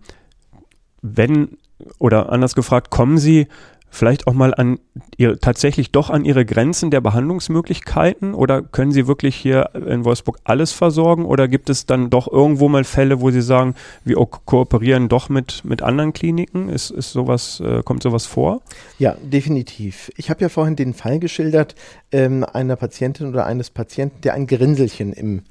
wenn 1.00 1.56
oder 1.98 2.30
anders 2.30 2.54
gefragt, 2.54 2.90
kommen 2.90 3.18
Sie 3.18 3.46
vielleicht 3.90 4.26
auch 4.26 4.32
mal 4.32 4.54
an 4.54 4.78
ihr, 5.16 5.38
tatsächlich 5.38 5.90
doch 5.90 6.10
an 6.10 6.24
ihre 6.24 6.44
Grenzen 6.44 6.90
der 6.90 7.00
Behandlungsmöglichkeiten 7.00 8.34
oder 8.34 8.62
können 8.62 8.92
Sie 8.92 9.06
wirklich 9.06 9.34
hier 9.34 9.70
in 9.74 10.04
Wolfsburg 10.04 10.38
alles 10.44 10.72
versorgen 10.72 11.24
oder 11.24 11.48
gibt 11.48 11.68
es 11.68 11.86
dann 11.86 12.08
doch 12.08 12.30
irgendwo 12.30 12.68
mal 12.68 12.84
Fälle, 12.84 13.20
wo 13.20 13.30
Sie 13.30 13.42
sagen, 13.42 13.74
wir 14.04 14.16
kooperieren 14.16 15.08
doch 15.08 15.28
mit, 15.28 15.64
mit 15.64 15.82
anderen 15.82 16.12
Kliniken? 16.12 16.68
Ist, 16.68 16.90
ist 16.90 17.12
sowas, 17.12 17.60
äh, 17.60 17.82
kommt 17.82 18.02
sowas 18.02 18.26
vor? 18.26 18.62
Ja, 18.98 19.16
definitiv. 19.20 20.10
Ich 20.16 20.30
habe 20.30 20.40
ja 20.40 20.48
vorhin 20.48 20.76
den 20.76 20.94
Fall 20.94 21.18
geschildert 21.18 21.74
ähm, 22.12 22.44
einer 22.44 22.76
Patientin 22.76 23.28
oder 23.28 23.44
eines 23.46 23.70
Patienten, 23.70 24.20
der 24.22 24.34
ein 24.34 24.46
Gerinselchen 24.46 25.12
im 25.12 25.42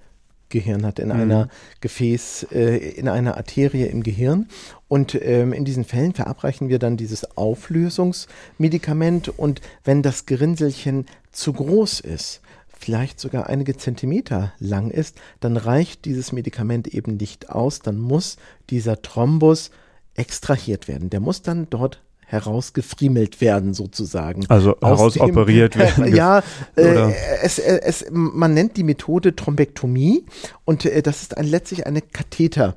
Gehirn 0.49 0.85
hat, 0.85 0.99
in 0.99 1.09
mhm. 1.09 1.15
einer 1.15 1.49
Gefäß, 1.81 2.47
äh, 2.51 2.77
in 2.77 3.07
einer 3.07 3.37
Arterie 3.37 3.85
im 3.85 4.03
Gehirn. 4.03 4.47
Und 4.87 5.15
ähm, 5.21 5.53
in 5.53 5.65
diesen 5.65 5.85
Fällen 5.85 6.13
verabreichen 6.13 6.69
wir 6.69 6.79
dann 6.79 6.97
dieses 6.97 7.37
Auflösungsmedikament. 7.37 9.29
Und 9.29 9.61
wenn 9.83 10.01
das 10.01 10.25
Gerinnselchen 10.25 11.05
zu 11.31 11.53
groß 11.53 11.99
ist, 12.01 12.41
vielleicht 12.67 13.19
sogar 13.19 13.47
einige 13.47 13.77
Zentimeter 13.77 14.53
lang 14.59 14.89
ist, 14.89 15.17
dann 15.39 15.57
reicht 15.57 16.05
dieses 16.05 16.31
Medikament 16.31 16.87
eben 16.87 17.17
nicht 17.17 17.49
aus. 17.49 17.79
Dann 17.79 17.97
muss 17.99 18.37
dieser 18.69 19.01
Thrombus 19.01 19.71
extrahiert 20.15 20.87
werden. 20.87 21.09
Der 21.09 21.19
muss 21.19 21.41
dann 21.41 21.67
dort 21.69 22.01
herausgefriemelt 22.29 23.41
werden, 23.41 23.73
sozusagen. 23.73 24.45
Also 24.49 24.75
herausoperiert 24.81 25.77
werden. 25.77 26.15
ja, 26.15 26.43
äh, 26.75 27.11
es, 27.41 27.57
es, 27.57 28.05
man 28.11 28.53
nennt 28.53 28.77
die 28.77 28.83
Methode 28.83 29.35
Thrombektomie 29.35 30.25
und 30.63 30.85
äh, 30.85 31.01
das 31.01 31.23
ist 31.23 31.37
ein, 31.37 31.47
letztlich 31.47 31.87
eine 31.87 32.01
Katheter. 32.01 32.75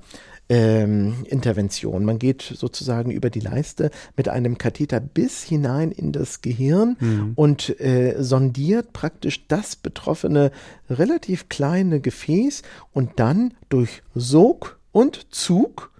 Ähm, 0.49 1.25
Intervention. 1.29 2.05
Man 2.05 2.19
geht 2.19 2.43
sozusagen 2.43 3.11
über 3.11 3.31
die 3.31 3.41
Leiste 3.41 3.91
mit 4.17 4.29
einem 4.29 4.59
Katheter 4.59 5.01
bis 5.01 5.43
hinein 5.45 5.93
in 5.93 6.13
das 6.13 6.43
Gehirn 6.43 6.97
mhm. 6.99 7.33
und 7.37 7.81
äh, 7.81 8.17
sondiert 8.19 8.93
praktisch 8.93 9.47
das 9.47 9.77
betroffene 9.77 10.51
relativ 10.91 11.49
kleine 11.49 12.01
Gefäß 12.01 12.63
und 12.93 13.13
dann 13.17 13.55
durch 13.71 14.03
Sog 14.15 14.79
und 14.91 15.33
Zug 15.33 15.92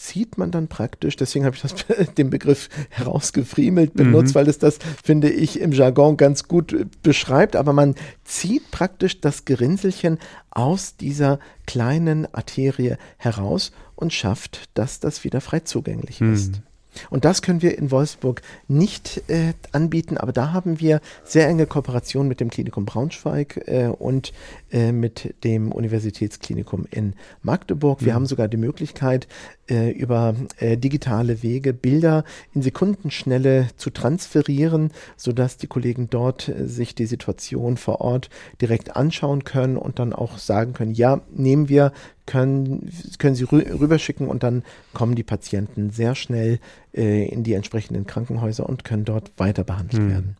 zieht 0.00 0.38
man 0.38 0.50
dann 0.50 0.68
praktisch, 0.68 1.16
deswegen 1.16 1.44
habe 1.44 1.54
ich 1.54 1.62
das, 1.62 1.74
den 2.16 2.30
Begriff 2.30 2.68
herausgefriemelt 2.88 3.94
benutzt, 3.94 4.34
mhm. 4.34 4.38
weil 4.38 4.48
es 4.48 4.58
das, 4.58 4.78
finde 5.04 5.30
ich, 5.30 5.60
im 5.60 5.72
Jargon 5.72 6.16
ganz 6.16 6.48
gut 6.48 6.72
äh, 6.72 6.86
beschreibt, 7.02 7.54
aber 7.54 7.72
man 7.72 7.94
zieht 8.24 8.70
praktisch 8.70 9.20
das 9.20 9.44
Gerinnselchen 9.44 10.18
aus 10.50 10.96
dieser 10.96 11.38
kleinen 11.66 12.32
Arterie 12.34 12.96
heraus 13.18 13.72
und 13.94 14.12
schafft, 14.12 14.70
dass 14.74 15.00
das 15.00 15.22
wieder 15.24 15.40
frei 15.40 15.60
zugänglich 15.60 16.20
mhm. 16.20 16.32
ist. 16.32 16.62
Und 17.10 17.24
das 17.24 17.42
können 17.42 17.62
wir 17.62 17.76
in 17.76 17.90
Wolfsburg 17.90 18.42
nicht 18.68 19.22
äh, 19.28 19.54
anbieten, 19.72 20.16
aber 20.16 20.32
da 20.32 20.52
haben 20.52 20.80
wir 20.80 21.00
sehr 21.24 21.48
enge 21.48 21.66
Kooperation 21.66 22.28
mit 22.28 22.40
dem 22.40 22.50
Klinikum 22.50 22.84
Braunschweig 22.84 23.62
äh, 23.66 23.86
und 23.86 24.32
äh, 24.72 24.92
mit 24.92 25.34
dem 25.44 25.72
Universitätsklinikum 25.72 26.86
in 26.90 27.14
Magdeburg. 27.42 28.00
Wir 28.04 28.12
mhm. 28.12 28.16
haben 28.16 28.26
sogar 28.26 28.48
die 28.48 28.56
Möglichkeit, 28.56 29.26
äh, 29.70 29.90
über 29.90 30.34
äh, 30.58 30.76
digitale 30.76 31.42
Wege 31.42 31.72
Bilder 31.72 32.24
in 32.54 32.62
Sekundenschnelle 32.62 33.68
zu 33.76 33.90
transferieren, 33.90 34.90
sodass 35.16 35.56
die 35.58 35.68
Kollegen 35.68 36.10
dort 36.10 36.48
äh, 36.48 36.66
sich 36.66 36.94
die 36.94 37.06
Situation 37.06 37.76
vor 37.76 38.00
Ort 38.00 38.30
direkt 38.60 38.96
anschauen 38.96 39.44
können 39.44 39.76
und 39.76 39.98
dann 39.98 40.12
auch 40.12 40.38
sagen 40.38 40.72
können, 40.72 40.92
ja, 40.92 41.20
nehmen 41.30 41.68
wir, 41.68 41.92
können, 42.30 42.88
können 43.18 43.34
Sie 43.34 43.42
rü 43.44 43.58
rüberschicken 43.58 44.28
und 44.28 44.44
dann 44.44 44.62
kommen 44.94 45.16
die 45.16 45.24
Patienten 45.24 45.90
sehr 45.90 46.14
schnell 46.14 46.60
äh, 46.94 47.26
in 47.26 47.42
die 47.42 47.54
entsprechenden 47.54 48.06
Krankenhäuser 48.06 48.68
und 48.68 48.84
können 48.84 49.04
dort 49.04 49.32
weiter 49.36 49.64
behandelt 49.64 50.00
hm. 50.00 50.10
werden. 50.10 50.36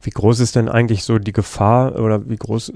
Wie 0.00 0.10
groß 0.10 0.38
ist 0.38 0.54
denn 0.54 0.68
eigentlich 0.68 1.02
so 1.02 1.18
die 1.18 1.32
Gefahr 1.32 1.98
oder 1.98 2.28
wie 2.28 2.36
groß 2.36 2.72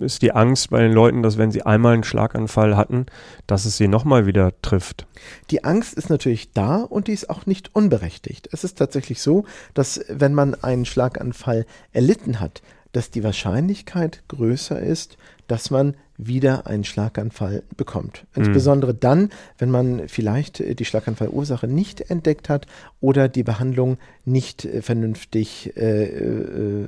ist 0.00 0.22
die 0.22 0.32
Angst 0.32 0.70
bei 0.70 0.82
den 0.82 0.92
Leuten, 0.92 1.22
dass 1.22 1.38
wenn 1.38 1.52
sie 1.52 1.62
einmal 1.62 1.94
einen 1.94 2.04
Schlaganfall 2.04 2.76
hatten, 2.76 3.06
dass 3.46 3.64
es 3.64 3.76
sie 3.76 3.86
nochmal 3.86 4.26
wieder 4.26 4.52
trifft? 4.62 5.06
Die 5.50 5.62
Angst 5.62 5.94
ist 5.94 6.10
natürlich 6.10 6.52
da 6.52 6.78
und 6.78 7.06
die 7.06 7.12
ist 7.12 7.30
auch 7.30 7.46
nicht 7.46 7.74
unberechtigt. 7.74 8.48
Es 8.52 8.64
ist 8.64 8.78
tatsächlich 8.78 9.22
so, 9.22 9.44
dass 9.74 10.04
wenn 10.08 10.34
man 10.34 10.56
einen 10.56 10.86
Schlaganfall 10.86 11.66
erlitten 11.92 12.40
hat, 12.40 12.62
dass 12.92 13.10
die 13.10 13.22
Wahrscheinlichkeit 13.22 14.22
größer 14.26 14.80
ist, 14.80 15.18
dass 15.46 15.70
man 15.70 15.94
wieder 16.18 16.66
einen 16.66 16.84
Schlaganfall 16.84 17.62
bekommt. 17.76 18.26
Mhm. 18.34 18.42
Insbesondere 18.42 18.92
dann, 18.92 19.30
wenn 19.56 19.70
man 19.70 20.08
vielleicht 20.08 20.60
äh, 20.60 20.74
die 20.74 20.84
Schlaganfallursache 20.84 21.68
nicht 21.68 22.10
entdeckt 22.10 22.48
hat 22.48 22.66
oder 23.00 23.28
die 23.28 23.42
Behandlung 23.42 23.96
nicht 24.24 24.64
äh, 24.64 24.82
vernünftig 24.82 25.76
äh, 25.76 26.04
äh, 26.04 26.86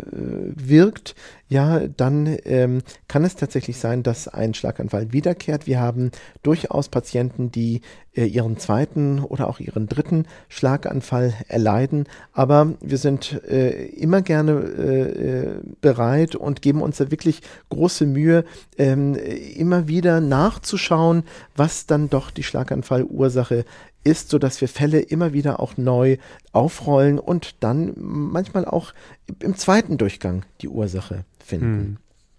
wirkt, 0.55 1.15
ja, 1.49 1.81
dann 1.89 2.39
ähm, 2.45 2.83
kann 3.09 3.25
es 3.25 3.35
tatsächlich 3.35 3.79
sein, 3.79 4.05
dass 4.05 4.29
ein 4.29 4.55
Schlaganfall 4.55 5.13
wiederkehrt. 5.13 5.67
Wir 5.67 5.81
haben 5.81 6.13
durchaus 6.45 6.89
Patienten, 6.89 7.51
die 7.51 7.81
äh, 8.15 8.25
ihren 8.25 8.57
zweiten 8.57 9.19
oder 9.19 9.49
auch 9.49 9.59
ihren 9.59 9.89
dritten 9.89 10.27
Schlaganfall 10.49 11.35
erleiden, 11.49 12.05
aber 12.33 12.75
wir 12.81 12.99
sind 12.99 13.43
äh, 13.49 13.87
immer 13.87 14.23
gerne 14.23 14.53
äh, 14.53 15.47
bereit 15.81 16.37
und 16.37 16.63
geben 16.63 16.83
uns 16.83 16.99
da 16.99 17.11
wirklich 17.11 17.41
große 17.69 18.07
Mühe, 18.07 18.45
ähm, 18.79 19.15
immer 19.15 19.89
wieder 19.89 20.21
nachzuschauen, 20.21 21.25
was 21.57 21.87
dann 21.87 22.11
doch 22.11 22.31
die 22.31 22.45
Schlaganfallursache 22.45 23.65
ist, 24.05 24.31
sodass 24.31 24.61
wir 24.61 24.69
Fälle 24.69 25.01
immer 25.01 25.33
wieder 25.33 25.61
auch 25.61 25.77
neu 25.77 26.17
aufrollen 26.53 27.19
und 27.19 27.63
dann 27.63 27.95
manchmal 27.97 28.65
auch 28.65 28.93
im 29.41 29.57
zweiten 29.57 29.99
Durchgang 29.99 30.45
die 30.61 30.69
Ursache 30.69 31.25
finden. 31.39 31.99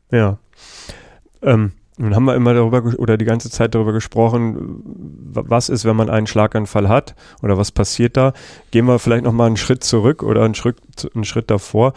Hm. 0.10 0.20
Ja. 0.20 0.38
Ähm, 1.42 1.72
Nun 1.98 2.16
haben 2.16 2.26
wir 2.26 2.36
immer 2.36 2.54
darüber 2.54 2.84
oder 2.98 3.18
die 3.18 3.26
ganze 3.26 3.50
Zeit 3.50 3.76
darüber 3.76 3.94
gesprochen, 3.94 4.82
was 4.84 5.70
ist, 5.70 5.86
wenn 5.86 5.96
man 5.96 6.10
einen 6.10 6.28
Schlaganfall 6.28 6.90
hat 6.90 7.16
oder 7.42 7.58
was 7.58 7.72
passiert 7.72 8.18
da. 8.18 8.34
Gehen 8.72 8.86
wir 8.86 9.00
vielleicht 9.00 9.24
noch 9.24 9.34
mal 9.34 9.48
einen 9.48 9.58
Schritt 9.58 9.84
zurück 9.84 10.24
oder 10.24 10.44
einen 10.44 10.56
Schritt, 10.56 10.78
einen 11.14 11.26
Schritt 11.26 11.52
davor. 11.52 11.94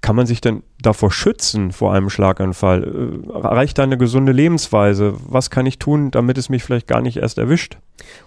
Kann 0.00 0.16
man 0.16 0.26
sich 0.26 0.40
denn 0.40 0.62
davor 0.80 1.10
schützen 1.10 1.72
vor 1.72 1.92
einem 1.92 2.10
Schlaganfall? 2.10 2.84
Äh, 2.84 3.30
reicht 3.36 3.78
da 3.78 3.82
eine 3.82 3.98
gesunde 3.98 4.32
Lebensweise? 4.32 5.14
Was 5.26 5.50
kann 5.50 5.66
ich 5.66 5.78
tun, 5.78 6.10
damit 6.10 6.38
es 6.38 6.48
mich 6.48 6.64
vielleicht 6.64 6.86
gar 6.86 7.00
nicht 7.00 7.16
erst 7.16 7.38
erwischt? 7.38 7.78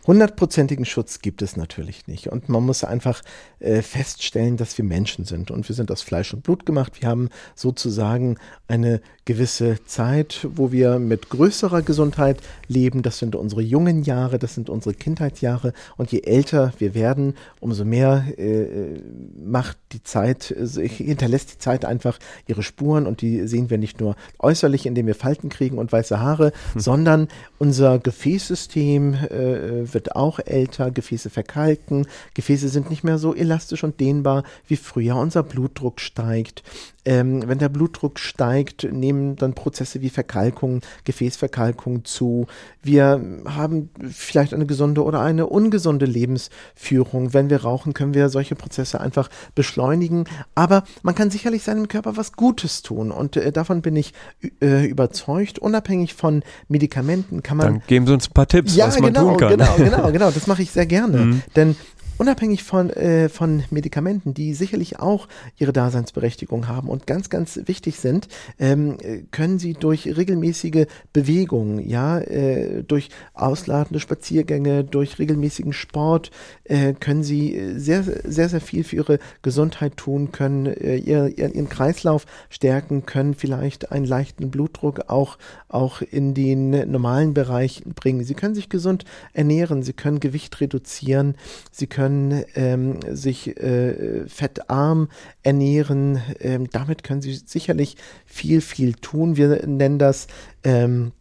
Hundertprozentigen 0.06 0.86
Schutz 0.86 1.20
gibt 1.20 1.42
es 1.42 1.56
natürlich 1.56 2.08
nicht. 2.08 2.28
Und 2.28 2.50
man 2.50 2.66
muss 2.66 2.84
einfach 2.84 3.22
äh, 3.60 3.82
feststellen, 3.82 4.58
dass 4.58 4.78
wir 4.78 4.86
Menschen 4.86 5.26
sind. 5.26 5.52
Und 5.52 5.68
wir 5.68 5.76
sind 5.76 5.92
aus 5.92 6.02
Fleisch 6.02 6.34
und 6.34 6.44
Blut 6.44 6.66
gemacht. 6.66 7.02
Wir 7.02 7.10
haben 7.10 7.30
sozusagen 7.56 8.38
eine 8.68 9.02
gewisse 9.26 9.84
Zeit, 9.86 10.48
wo 10.56 10.72
wir 10.72 11.00
mit 11.00 11.30
größerer 11.30 11.84
Gesundheit 11.84 12.42
leben. 12.68 13.02
Das 13.02 13.20
sind 13.20 13.36
unsere 13.36 13.62
jungen 13.62 14.04
Jahre, 14.04 14.40
das 14.40 14.56
sind 14.56 14.70
unsere 14.70 14.96
Kindheitsjahre. 14.96 15.74
Und 15.98 16.12
je 16.12 16.22
älter 16.22 16.74
wir 16.80 16.94
werden, 16.94 17.36
umso 17.60 17.86
mehr 17.86 18.26
äh, 18.38 19.00
macht 19.38 19.78
die 19.92 20.04
Zeit, 20.04 20.52
äh, 20.52 20.88
hinterlässt 20.88 21.54
die 21.54 21.58
Zeit 21.60 21.86
einfach 21.86 22.18
ihre 22.48 22.64
Spuren 22.64 23.08
und 23.08 23.22
die 23.22 23.48
sehen 23.48 23.70
wir 23.70 23.78
nicht 23.78 24.00
nur 24.00 24.16
äußerlich, 24.40 24.86
indem 24.86 25.08
wir 25.08 25.16
Falten 25.16 25.50
kriegen 25.50 25.78
und 25.78 25.92
weiße 25.92 26.20
Haare, 26.20 26.52
hm. 26.74 26.82
sondern 26.82 27.28
unser 27.58 28.00
Gefäßsystem 28.00 29.14
äh, 29.14 29.94
wird 29.94 30.16
auch 30.16 30.40
älter, 30.40 30.92
Gefäße 30.92 31.30
verkalken, 31.30 32.08
Gefäße 32.34 32.70
sind 32.70 32.90
nicht 32.90 33.04
mehr 33.04 33.18
so 33.18 33.34
elastisch 33.34 33.84
und 33.84 34.00
dehnbar 34.00 34.44
wie 34.68 34.76
früher, 34.78 35.16
unser 35.16 35.44
Blutdruck 35.44 36.00
steigt, 36.00 36.64
ähm, 37.04 37.48
wenn 37.48 37.58
der 37.58 37.70
Blutdruck 37.70 38.20
steigt, 38.20 38.84
nehmen 38.92 39.36
dann 39.36 39.56
Prozesse 39.56 40.02
wie 40.02 40.10
Verkalkung, 40.10 40.82
Gefäßverkalkung 41.04 42.06
zu. 42.06 42.46
Wir 42.84 43.20
haben 43.46 43.90
vielleicht 44.12 44.54
eine 44.54 44.68
gesunde 44.68 45.04
oder 45.04 45.22
eine 45.22 45.48
ungesunde 45.48 46.06
Lebensführung. 46.06 47.34
Wenn 47.34 47.50
wir 47.50 47.64
rauchen, 47.64 47.94
können 47.94 48.14
wir 48.14 48.30
solche 48.30 48.56
Prozesse 48.56 49.02
einfach 49.02 49.30
beschleunigen. 49.56 50.26
Aber 50.54 50.84
man 51.02 51.16
kann 51.16 51.32
sicherlich 51.32 51.64
seinem 51.64 51.88
Körper 51.88 52.18
was 52.18 52.31
Gutes 52.36 52.82
tun. 52.82 53.12
Und 53.12 53.38
äh, 53.38 53.52
davon 53.52 53.82
bin 53.82 53.96
ich 53.96 54.14
äh, 54.62 54.86
überzeugt. 54.86 55.60
Unabhängig 55.60 56.14
von 56.14 56.44
Medikamenten 56.68 57.44
kann 57.44 57.58
man. 57.58 57.68
Dann 57.68 57.84
geben 57.88 58.08
Sie 58.08 58.14
uns 58.14 58.30
ein 58.30 58.34
paar 58.34 58.48
Tipps, 58.48 58.76
ja, 58.76 58.88
was 58.88 59.00
man 59.00 59.14
genau, 59.14 59.30
tun 59.30 59.38
kann. 59.38 59.50
Genau, 59.50 59.74
genau, 59.78 60.12
genau. 60.12 60.32
Das 60.32 60.48
mache 60.48 60.62
ich 60.62 60.72
sehr 60.72 60.86
gerne. 60.86 61.18
Mhm. 61.18 61.42
Denn 61.56 61.76
unabhängig 62.18 62.64
von, 62.64 62.90
äh, 62.92 63.30
von 63.30 63.64
Medikamenten, 63.72 64.34
die 64.34 64.54
sicherlich 64.54 65.00
auch 65.00 65.28
ihre 65.58 65.74
Daseinsberechtigung 65.74 66.68
haben 66.68 66.90
und 66.90 67.08
ganz, 67.08 67.30
ganz 67.30 67.60
wichtig 67.66 68.00
sind, 68.00 68.28
ähm, 68.60 68.98
können 69.32 69.60
sie 69.60 69.74
durch 69.74 70.06
regelmäßige 70.06 70.86
Bewegungen, 71.14 71.80
ja, 71.88 72.20
äh, 72.20 72.84
durch 72.84 73.10
ausladende 73.34 74.00
Spaziergänge, 74.00 74.84
durch 74.84 75.20
regelmäßigen 75.20 75.74
Sport, 75.74 76.32
äh, 76.66 76.94
können 76.94 77.24
sie 77.24 77.74
sehr, 77.78 78.04
sehr, 78.04 78.50
sehr 78.50 78.62
viel 78.62 78.84
für 78.84 78.98
ihre 78.98 79.20
Gesundheit 79.42 79.98
tun, 79.98 80.32
können 80.32 80.68
äh, 80.68 80.98
ihr, 80.98 81.38
ihren 81.38 81.70
Kreislauf 81.70 82.26
stärken, 82.50 83.06
können 83.06 83.34
vielleicht 83.34 83.92
einen 83.92 84.06
leichten 84.06 84.52
Blutdruck 84.52 85.10
auch, 85.10 85.38
auch 85.70 86.02
in 86.02 86.34
den 86.34 86.92
normalen 86.92 87.34
Bereich 87.34 87.84
bringen. 87.96 88.24
Sie 88.24 88.34
können 88.36 88.56
sich 88.56 88.70
gesund 88.70 89.06
ernähren, 89.34 89.82
sie 89.82 89.94
können 89.94 90.20
Gewicht 90.20 90.60
reduzieren, 90.62 91.36
sie 91.72 91.88
können 91.88 92.01
können 92.02 92.44
ähm, 92.56 92.98
sich 93.12 93.56
äh, 93.58 94.28
fettarm 94.28 95.10
ernähren. 95.44 96.20
Ähm, 96.40 96.68
damit 96.72 97.04
können 97.04 97.22
sie 97.22 97.34
sicherlich 97.46 97.96
viel, 98.26 98.62
viel 98.62 98.94
tun. 98.94 99.38
Wir 99.38 99.68
nennen 99.68 100.00
das 100.00 100.26
ähm, 100.64 101.12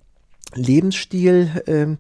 Lebensstil. 0.54 1.62
Ähm, 1.66 1.98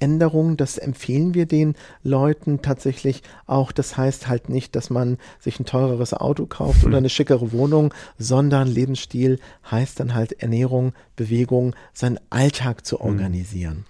Änderung, 0.00 0.56
das 0.56 0.78
empfehlen 0.78 1.34
wir 1.34 1.44
den 1.44 1.74
Leuten 2.02 2.62
tatsächlich 2.62 3.22
auch. 3.46 3.72
Das 3.72 3.98
heißt 3.98 4.26
halt 4.26 4.48
nicht, 4.48 4.74
dass 4.74 4.88
man 4.88 5.18
sich 5.38 5.60
ein 5.60 5.66
teureres 5.66 6.14
Auto 6.14 6.46
kauft 6.46 6.84
oder 6.84 6.96
hm. 6.96 7.02
eine 7.02 7.10
schickere 7.10 7.52
Wohnung, 7.52 7.92
sondern 8.16 8.68
Lebensstil 8.68 9.38
heißt 9.70 10.00
dann 10.00 10.14
halt 10.14 10.40
Ernährung, 10.40 10.94
Bewegung, 11.14 11.76
seinen 11.92 12.18
Alltag 12.30 12.86
zu 12.86 13.00
hm. 13.00 13.06
organisieren. 13.06 13.84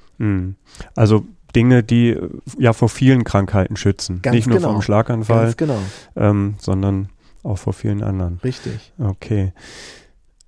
Also 0.96 1.24
Dinge, 1.54 1.82
die 1.82 2.10
äh, 2.10 2.28
ja 2.58 2.72
vor 2.72 2.88
vielen 2.88 3.24
Krankheiten 3.24 3.76
schützen. 3.76 4.20
Ganz 4.22 4.34
Nicht 4.34 4.46
nur 4.46 4.58
genau. 4.58 4.68
vor 4.68 4.78
dem 4.78 4.82
Schlaganfall, 4.82 5.54
genau. 5.56 5.78
ähm, 6.16 6.54
sondern 6.58 7.08
auch 7.42 7.58
vor 7.58 7.72
vielen 7.72 8.02
anderen. 8.02 8.40
Richtig. 8.42 8.92
Okay. 8.98 9.52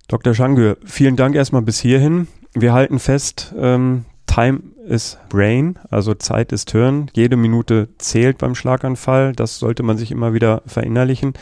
Dr. 0.07 0.33
Schangür, 0.33 0.77
vielen 0.83 1.15
Dank 1.15 1.35
erstmal 1.35 1.61
bis 1.61 1.79
hierhin. 1.79 2.27
Wir 2.53 2.73
halten 2.73 2.99
fest, 2.99 3.53
ähm, 3.57 4.05
Time 4.25 4.61
is 4.87 5.17
Brain, 5.29 5.77
also 5.89 6.13
Zeit 6.13 6.51
ist 6.51 6.71
Hirn. 6.71 7.07
Jede 7.13 7.35
Minute 7.35 7.89
zählt 7.97 8.37
beim 8.37 8.55
Schlaganfall. 8.55 9.33
Das 9.33 9.59
sollte 9.59 9.83
man 9.83 9.97
sich 9.97 10.11
immer 10.11 10.33
wieder 10.33 10.63
verinnerlichen. 10.65 11.33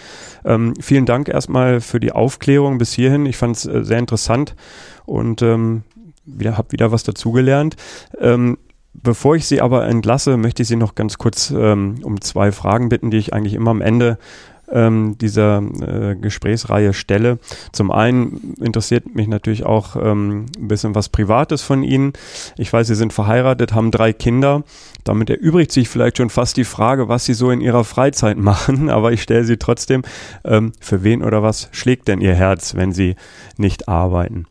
Ähm, 0.43 0.73
vielen 0.79 1.05
Dank 1.05 1.29
erstmal 1.29 1.81
für 1.81 1.99
die 1.99 2.11
Aufklärung 2.11 2.77
bis 2.77 2.93
hierhin. 2.93 3.25
Ich 3.25 3.37
fand 3.37 3.57
es 3.57 3.65
äh, 3.65 3.83
sehr 3.83 3.99
interessant 3.99 4.55
und 5.05 5.41
ähm, 5.41 5.83
wieder, 6.25 6.57
habe 6.57 6.71
wieder 6.71 6.91
was 6.91 7.03
dazugelernt. 7.03 7.75
Ähm, 8.19 8.57
Bevor 8.93 9.35
ich 9.35 9.45
Sie 9.45 9.61
aber 9.61 9.87
entlasse, 9.87 10.35
möchte 10.37 10.63
ich 10.63 10.67
Sie 10.67 10.75
noch 10.75 10.95
ganz 10.95 11.17
kurz 11.17 11.51
ähm, 11.51 11.99
um 12.03 12.19
zwei 12.21 12.51
Fragen 12.51 12.89
bitten, 12.89 13.11
die 13.11 13.17
ich 13.17 13.33
eigentlich 13.33 13.53
immer 13.53 13.71
am 13.71 13.81
Ende 13.81 14.17
ähm, 14.71 15.17
dieser 15.19 15.61
äh, 15.81 16.15
Gesprächsreihe 16.15 16.93
stelle. 16.93 17.39
Zum 17.71 17.91
einen 17.91 18.55
interessiert 18.59 19.15
mich 19.15 19.27
natürlich 19.27 19.65
auch 19.65 19.95
ähm, 19.95 20.45
ein 20.57 20.67
bisschen 20.67 20.95
was 20.95 21.09
Privates 21.09 21.61
von 21.61 21.83
Ihnen. 21.83 22.13
Ich 22.57 22.71
weiß, 22.71 22.87
Sie 22.87 22.95
sind 22.95 23.13
verheiratet, 23.13 23.73
haben 23.73 23.91
drei 23.91 24.13
Kinder. 24.13 24.63
Damit 25.03 25.29
erübrigt 25.29 25.71
sich 25.71 25.89
vielleicht 25.89 26.17
schon 26.17 26.29
fast 26.29 26.57
die 26.57 26.63
Frage, 26.63 27.07
was 27.07 27.25
Sie 27.25 27.33
so 27.33 27.51
in 27.51 27.61
Ihrer 27.61 27.83
Freizeit 27.83 28.37
machen. 28.39 28.89
Aber 28.89 29.11
ich 29.11 29.21
stelle 29.21 29.43
sie 29.43 29.57
trotzdem, 29.57 30.03
ähm, 30.43 30.73
für 30.79 31.03
wen 31.03 31.23
oder 31.23 31.43
was 31.43 31.69
schlägt 31.71 32.07
denn 32.07 32.21
Ihr 32.21 32.35
Herz, 32.35 32.75
wenn 32.75 32.91
Sie 32.91 33.15
nicht 33.57 33.87
arbeiten? 33.87 34.45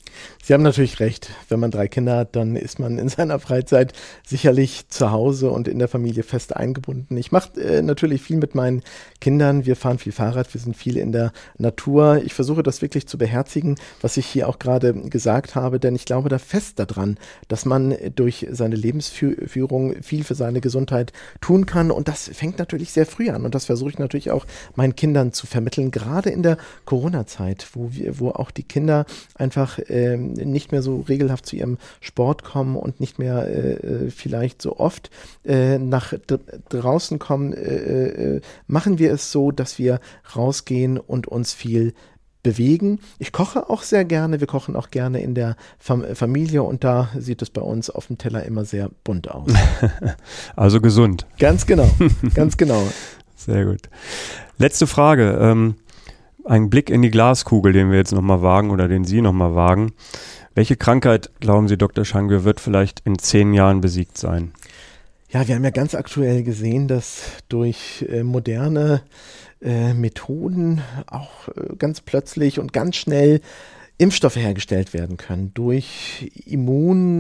Sie 0.48 0.54
haben 0.54 0.62
natürlich 0.62 0.98
recht. 0.98 1.28
Wenn 1.50 1.61
man 1.61 1.70
drei 1.70 1.88
Kinder 1.88 2.16
hat, 2.16 2.34
dann 2.34 2.56
ist 2.56 2.78
man 2.78 2.96
in 2.96 3.08
seiner 3.11 3.38
Freizeit 3.38 3.92
sicherlich 4.26 4.88
zu 4.88 5.11
Hause 5.11 5.50
und 5.50 5.68
in 5.68 5.78
der 5.78 5.88
Familie 5.88 6.22
fest 6.22 6.56
eingebunden. 6.56 7.18
Ich 7.18 7.32
mache 7.32 7.61
äh, 7.61 7.82
natürlich 7.82 8.22
viel 8.22 8.38
mit 8.38 8.54
meinen 8.54 8.82
Kindern. 9.20 9.66
Wir 9.66 9.76
fahren 9.76 9.98
viel 9.98 10.12
Fahrrad, 10.12 10.54
wir 10.54 10.58
sind 10.58 10.74
viel 10.74 10.96
in 10.96 11.12
der 11.12 11.32
Natur. 11.58 12.22
Ich 12.24 12.32
versuche 12.32 12.62
das 12.62 12.80
wirklich 12.80 13.06
zu 13.06 13.18
beherzigen, 13.18 13.76
was 14.00 14.16
ich 14.16 14.24
hier 14.24 14.48
auch 14.48 14.58
gerade 14.58 14.94
gesagt 14.94 15.54
habe, 15.54 15.78
denn 15.78 15.94
ich 15.94 16.06
glaube 16.06 16.30
da 16.30 16.38
fest 16.38 16.78
daran, 16.78 17.18
dass 17.48 17.66
man 17.66 17.94
durch 18.14 18.46
seine 18.50 18.76
Lebensführung 18.76 20.02
viel 20.02 20.24
für 20.24 20.34
seine 20.34 20.62
Gesundheit 20.62 21.12
tun 21.42 21.66
kann. 21.66 21.90
Und 21.90 22.08
das 22.08 22.30
fängt 22.32 22.58
natürlich 22.58 22.92
sehr 22.92 23.04
früh 23.04 23.28
an. 23.28 23.44
Und 23.44 23.54
das 23.54 23.66
versuche 23.66 23.90
ich 23.90 23.98
natürlich 23.98 24.30
auch 24.30 24.46
meinen 24.76 24.96
Kindern 24.96 25.34
zu 25.34 25.46
vermitteln, 25.46 25.90
gerade 25.90 26.30
in 26.30 26.42
der 26.42 26.56
Corona-Zeit, 26.87 27.66
wo 27.74 27.92
wir, 27.92 28.18
wo 28.18 28.30
auch 28.30 28.50
die 28.50 28.62
Kinder 28.62 29.04
einfach 29.34 29.78
ähm, 29.88 30.38
nicht 30.44 30.72
mehr 30.72 30.83
so 30.83 31.05
regelhaft 31.09 31.46
zu 31.46 31.57
ihrem 31.57 31.79
Sport 32.01 32.44
kommen 32.44 32.77
und 32.77 33.01
nicht 33.01 33.18
mehr 33.18 33.46
äh, 33.48 33.72
äh 33.72 34.11
vielleicht 34.11 34.62
so 34.62 34.79
oft 34.79 35.11
äh, 35.44 35.79
nach 35.79 36.14
draußen 36.68 37.18
kommen, 37.18 37.53
äh, 37.53 38.37
äh, 38.37 38.40
machen 38.66 38.98
wir 38.98 39.12
es 39.12 39.33
so, 39.33 39.51
dass 39.51 39.79
wir 39.79 40.01
rausgehen 40.35 40.98
und 40.98 41.27
uns 41.27 41.53
viel 41.53 41.94
bewegen. 42.42 43.01
Ich 43.18 43.33
koche 43.33 43.68
auch 43.68 43.83
sehr 43.83 44.05
gerne. 44.05 44.40
Wir 44.40 44.46
kochen 44.46 44.77
auch 44.77 44.90
gerne 44.90 45.20
in 45.20 45.35
der 45.35 45.57
Fam 45.79 46.05
Familie 46.14 46.62
und 46.62 46.85
da 46.85 47.11
sieht 47.18 47.42
es 47.42 47.51
bei 47.51 47.61
uns 47.61 47.90
auf 47.90 48.07
dem 48.07 48.18
Teller 48.18 48.44
immer 48.44 48.64
sehr 48.64 48.90
bunt 49.05 49.31
aus. 49.31 49.51
Also 50.57 50.81
gesund. 50.81 51.27
Ganz 51.38 51.66
genau, 51.66 51.90
ganz 52.35 52.57
genau. 52.57 52.83
Sehr 53.37 53.64
gut. 53.64 53.83
Letzte 54.59 54.87
Frage. 54.87 55.38
Ähm, 55.40 55.77
ein 56.48 56.70
Blick 56.70 56.90
in 56.90 57.02
die 57.02 57.11
Glaskugel, 57.11 57.72
den 57.72 57.90
wir 57.90 57.98
jetzt 57.98 58.12
nochmal 58.12 58.42
wagen 58.42 58.70
oder 58.70 58.88
den 58.88 59.04
Sie 59.04 59.20
nochmal 59.20 59.54
wagen. 59.54 59.92
Welche 60.54 60.76
Krankheit, 60.76 61.30
glauben 61.40 61.68
Sie, 61.68 61.76
Dr. 61.76 62.04
Schangwe, 62.04 62.44
wird 62.44 62.61
vielleicht 62.61 63.00
in 63.00 63.18
zehn 63.18 63.52
Jahren 63.52 63.80
besiegt 63.80 64.18
sein? 64.18 64.52
Ja, 65.30 65.46
wir 65.46 65.54
haben 65.54 65.64
ja 65.64 65.70
ganz 65.70 65.94
aktuell 65.94 66.42
gesehen, 66.42 66.88
dass 66.88 67.22
durch 67.48 68.04
äh, 68.08 68.22
moderne 68.22 69.02
äh, 69.61 69.92
Methoden 69.92 70.80
auch 71.06 71.48
äh, 71.48 71.76
ganz 71.76 72.00
plötzlich 72.00 72.58
und 72.58 72.72
ganz 72.72 72.96
schnell 72.96 73.42
Impfstoffe 73.98 74.37
hergestellt 74.37 74.94
werden 74.94 75.16
können 75.16 75.52
durch 75.54 76.30
Immun 76.46 77.18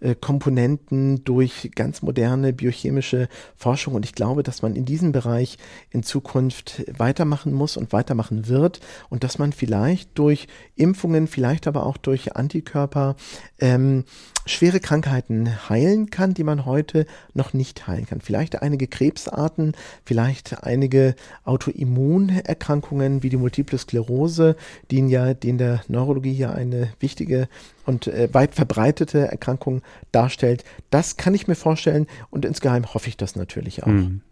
äh, 0.00 0.14
Komponenten 0.14 1.24
durch 1.24 1.70
ganz 1.74 2.02
moderne 2.02 2.52
biochemische 2.52 3.28
Forschung. 3.56 3.94
Und 3.94 4.04
ich 4.04 4.14
glaube, 4.14 4.42
dass 4.42 4.62
man 4.62 4.76
in 4.76 4.84
diesem 4.84 5.12
Bereich 5.12 5.58
in 5.90 6.02
Zukunft 6.02 6.84
weitermachen 6.96 7.52
muss 7.52 7.76
und 7.76 7.92
weitermachen 7.92 8.48
wird 8.48 8.80
und 9.08 9.24
dass 9.24 9.38
man 9.38 9.52
vielleicht 9.52 10.18
durch 10.18 10.48
Impfungen, 10.76 11.26
vielleicht 11.26 11.66
aber 11.66 11.86
auch 11.86 11.96
durch 11.96 12.36
Antikörper 12.36 13.16
ähm, 13.58 14.04
schwere 14.46 14.80
Krankheiten 14.80 15.68
heilen 15.68 16.10
kann, 16.10 16.34
die 16.34 16.44
man 16.44 16.64
heute 16.64 17.06
noch 17.34 17.52
nicht 17.52 17.86
heilen 17.86 18.06
kann. 18.06 18.20
Vielleicht 18.20 18.62
einige 18.62 18.86
Krebsarten, 18.86 19.74
vielleicht 20.04 20.64
einige 20.64 21.14
Autoimmunerkrankungen 21.44 23.22
wie 23.22 23.28
die 23.28 23.36
Multiple 23.36 23.78
Sklerose, 23.78 24.56
die 24.90 25.00
ja, 25.08 25.34
die 25.34 25.50
in 25.50 25.58
der 25.58 25.82
Neurologie 25.88 26.32
ja 26.32 26.52
eine 26.52 26.92
wichtige 27.00 27.48
und 27.90 28.06
äh, 28.06 28.32
weit 28.32 28.54
verbreitete 28.54 29.28
Erkrankung 29.28 29.82
darstellt. 30.12 30.64
Das 30.90 31.16
kann 31.16 31.34
ich 31.34 31.48
mir 31.48 31.56
vorstellen 31.56 32.06
und 32.30 32.44
insgeheim 32.44 32.94
hoffe 32.94 33.08
ich 33.08 33.16
das 33.16 33.36
natürlich 33.36 33.82
auch. 33.82 33.88
Mhm. 33.88 34.22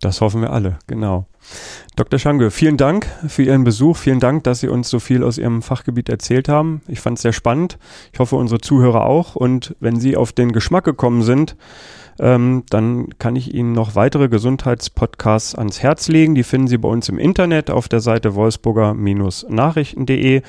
Das 0.00 0.22
hoffen 0.22 0.40
wir 0.40 0.50
alle, 0.50 0.78
genau. 0.86 1.26
Dr. 1.94 2.18
Schange, 2.18 2.50
vielen 2.50 2.78
Dank 2.78 3.06
für 3.28 3.42
Ihren 3.42 3.64
Besuch. 3.64 3.98
Vielen 3.98 4.18
Dank, 4.18 4.44
dass 4.44 4.60
Sie 4.60 4.68
uns 4.68 4.88
so 4.88 4.98
viel 4.98 5.22
aus 5.22 5.36
Ihrem 5.36 5.60
Fachgebiet 5.60 6.08
erzählt 6.08 6.48
haben. 6.48 6.80
Ich 6.88 7.00
fand 7.00 7.18
es 7.18 7.22
sehr 7.22 7.34
spannend. 7.34 7.78
Ich 8.12 8.18
hoffe, 8.18 8.36
unsere 8.36 8.60
Zuhörer 8.60 9.04
auch. 9.04 9.36
Und 9.36 9.76
wenn 9.78 10.00
Sie 10.00 10.16
auf 10.16 10.32
den 10.32 10.52
Geschmack 10.52 10.84
gekommen 10.84 11.22
sind, 11.22 11.54
ähm, 12.18 12.64
dann 12.70 13.10
kann 13.18 13.36
ich 13.36 13.54
Ihnen 13.54 13.72
noch 13.72 13.94
weitere 13.94 14.28
Gesundheitspodcasts 14.28 15.54
ans 15.54 15.82
Herz 15.82 16.08
legen. 16.08 16.34
Die 16.34 16.44
finden 16.44 16.68
Sie 16.68 16.78
bei 16.78 16.88
uns 16.88 17.10
im 17.10 17.18
Internet 17.18 17.70
auf 17.70 17.86
der 17.86 18.00
Seite 18.00 18.34
wolfsburger-nachrichten.de. 18.34 20.42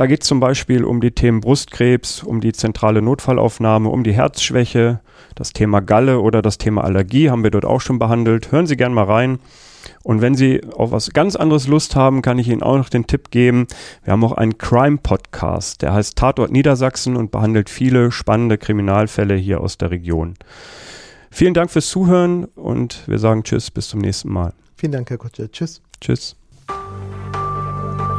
Da 0.00 0.06
geht 0.06 0.22
es 0.22 0.28
zum 0.28 0.40
Beispiel 0.40 0.82
um 0.84 1.02
die 1.02 1.10
Themen 1.10 1.42
Brustkrebs, 1.42 2.22
um 2.22 2.40
die 2.40 2.54
zentrale 2.54 3.02
Notfallaufnahme, 3.02 3.90
um 3.90 4.02
die 4.02 4.14
Herzschwäche, 4.14 5.00
das 5.34 5.52
Thema 5.52 5.80
Galle 5.80 6.20
oder 6.20 6.40
das 6.40 6.56
Thema 6.56 6.84
Allergie 6.84 7.28
haben 7.28 7.42
wir 7.42 7.50
dort 7.50 7.66
auch 7.66 7.82
schon 7.82 7.98
behandelt. 7.98 8.50
Hören 8.50 8.66
Sie 8.66 8.78
gern 8.78 8.94
mal 8.94 9.04
rein. 9.04 9.40
Und 10.02 10.22
wenn 10.22 10.34
Sie 10.34 10.62
auf 10.72 10.90
was 10.90 11.10
ganz 11.10 11.36
anderes 11.36 11.68
Lust 11.68 11.96
haben, 11.96 12.22
kann 12.22 12.38
ich 12.38 12.48
Ihnen 12.48 12.62
auch 12.62 12.78
noch 12.78 12.88
den 12.88 13.08
Tipp 13.08 13.30
geben. 13.30 13.66
Wir 14.02 14.14
haben 14.14 14.24
auch 14.24 14.32
einen 14.32 14.56
Crime-Podcast, 14.56 15.82
der 15.82 15.92
heißt 15.92 16.16
Tatort 16.16 16.50
Niedersachsen 16.50 17.14
und 17.14 17.30
behandelt 17.30 17.68
viele 17.68 18.10
spannende 18.10 18.56
Kriminalfälle 18.56 19.34
hier 19.34 19.60
aus 19.60 19.76
der 19.76 19.90
Region. 19.90 20.32
Vielen 21.30 21.52
Dank 21.52 21.70
fürs 21.70 21.90
Zuhören 21.90 22.46
und 22.46 23.06
wir 23.06 23.18
sagen 23.18 23.42
Tschüss, 23.42 23.70
bis 23.70 23.88
zum 23.88 24.00
nächsten 24.00 24.32
Mal. 24.32 24.54
Vielen 24.76 24.92
Dank, 24.92 25.10
Herr 25.10 25.18
Kutscher. 25.18 25.52
Tschüss. 25.52 25.82
Tschüss. 26.00 26.39